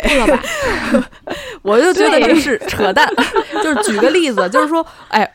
[1.64, 3.12] 我就觉得这是扯淡。
[3.64, 5.28] 就是举个例子，就是说，哎，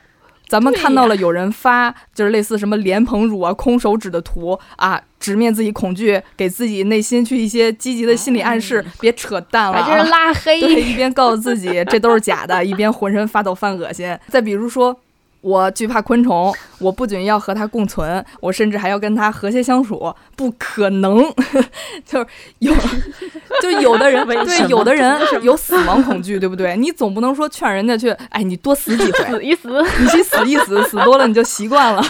[0.48, 9.96] 咱们看到了有人发，就是类似什么莲蓬乳啊、空手指的图啊，直面自己恐惧，给自己内心去一些积极的心理暗示，别扯淡了、把啊。
[9.98, 10.82] 这是拉对，黑。
[10.82, 14.16] 一边告诉自己这都是假的，一边浑身发抖犯恶心。
[14.28, 14.96] 再比如说。
[15.40, 21.22] 我惧怕昆虫， 我不仅要和它共存，我甚至还要跟它和谐相处，不可能。
[22.04, 22.26] 就是
[22.58, 22.74] 有，
[23.62, 26.76] 就有的人对有的人有死亡恐惧，对不对？
[26.76, 29.68] 你总不能说劝人家去，哎，你多死几回，死一死，
[30.00, 32.02] 你去死一死，死多了你就习惯了，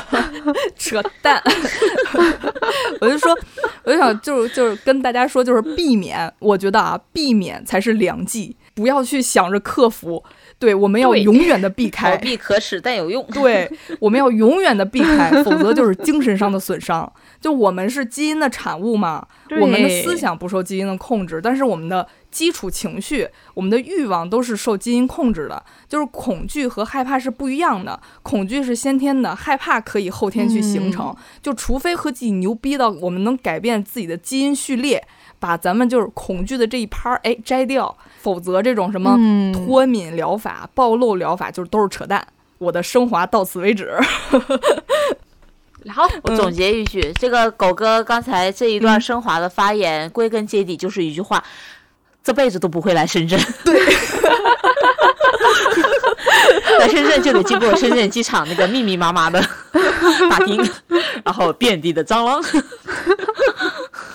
[0.77, 1.43] 扯淡。
[3.01, 3.37] 我就说，
[3.85, 10.23] 我就想，就是就是跟大家说，就是避免，我觉得啊，避免才是良计，不要去想着克服，
[10.59, 12.23] 对，我们要永远的避 开逃。
[12.23, 13.23] 避可耻但有用。
[13.33, 17.13] 对，我们要永远的避开，否则就是精神上的损伤。
[17.41, 19.27] 就我们是基因的产物嘛，
[19.61, 25.63] 我们的思想不受基因的控制，但是我们的基础情绪、我们的欲望都是受基因控制的。
[25.87, 31.15] 就是恐惧和害怕是不一样的，恐惧是先天的，害怕可以后天去形成。
[31.43, 35.07] 就除非和自己牛逼到我们能改变自己的基因序列，
[35.39, 42.27] 把咱们就是恐惧的这一趴儿哎摘掉，否则这种什么嗯脱敏疗法、暴露疗法就是都是扯淡。
[42.59, 43.95] 我的升华到此为止。
[45.89, 51.45] 好，我总结一句，这个狗哥刚才这一段升华的发言，归根结底就是一句话：
[52.25, 53.39] 这辈子都不会来深圳。
[53.65, 53.79] 对，
[56.81, 59.41] 来深圳就得经过深圳机场那个密密麻麻的
[60.29, 60.61] 大厅，
[61.25, 62.43] 然后遍地的蟑螂。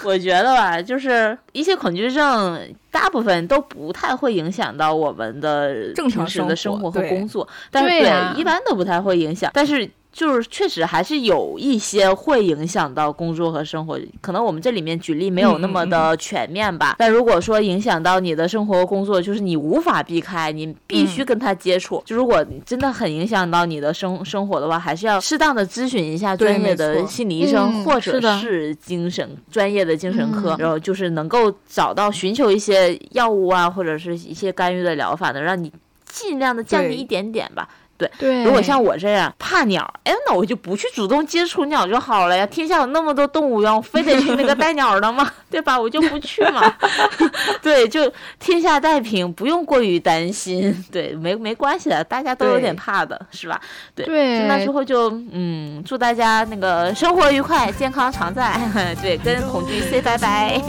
[0.03, 9.51] 我觉得吧，就是一些恐惧症，大部分都不太会影响到我们的正常平时的生活和工作，但是对呀一般都不太会影响。
[9.53, 16.95] 但是就是确实还是有一些会影响到工作和生活，可能我们这里面举例没有那么的全面吧。
[16.99, 22.03] 但如果说影响到你的生活工作，就是你无法避开，你必须跟他接触。
[22.05, 35.71] 就如果真的很影响到你的生生活的话，还是要适当的咨询一下专业的心理医生，嗯或者是精神专业的精神科，嗯然后就是能够找到寻求一些药物啊，或者是一些干预的疗法，能让你
[36.05, 37.69] 尽量的降低一点点吧。
[38.17, 42.45] 对，如果像我这样怕鸟，哎，那我就不去主动接触鸟就好了呀。
[42.45, 45.29] 天下有那么多动物园，我非得去那个带鸟的吗？
[45.49, 45.79] 对吧？
[45.79, 46.73] 我就不去嘛。
[47.61, 50.85] 对，就天下太平，不用过于担心。
[50.91, 53.59] 对，没没关系的，大家都有点怕的，是吧？
[53.95, 54.05] 对。
[54.05, 58.59] 对，那之后就嗯，祝大家那个生活愉快，健康常在。
[59.01, 60.61] 对，跟恐惧 say 拜拜。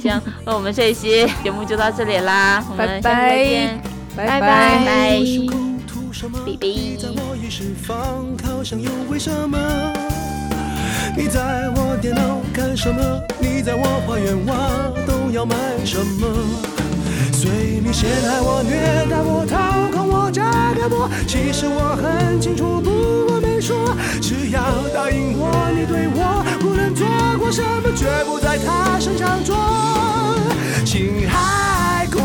[0.00, 3.82] 行，那我们这一期节目就到这里啦，我们下期再拜拜见。
[4.16, 5.73] 拜拜？
[6.44, 9.58] 比比你在我意识放，好像又为什么？
[11.16, 13.20] 你在我电脑看什么？
[13.38, 14.54] 你在我花园挖，
[15.06, 15.54] 都要买
[15.84, 16.26] 什么？
[17.32, 17.50] 随
[17.84, 23.94] 你陷害我、虐待我、掏空我、炸掉我，其实我很清楚，不过没说。
[24.22, 24.62] 只要
[24.94, 27.06] 答应我，你对我无论做
[27.38, 29.54] 过什么，绝不在他身上做。
[30.86, 32.18] 请还顾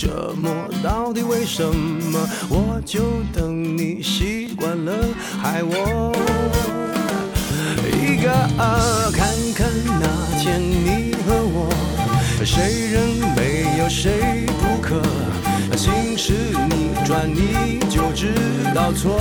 [0.00, 0.50] 折磨
[0.82, 4.94] 到底为什么我就等你习惯了
[5.42, 6.16] 害我？
[7.92, 8.30] 一个
[9.12, 9.68] 看看
[10.00, 10.06] 那
[10.40, 11.68] 天你和我
[12.46, 15.02] 谁人没有谁不可？
[15.76, 16.32] 心事
[16.70, 18.32] 逆转你就知
[18.74, 19.20] 道错。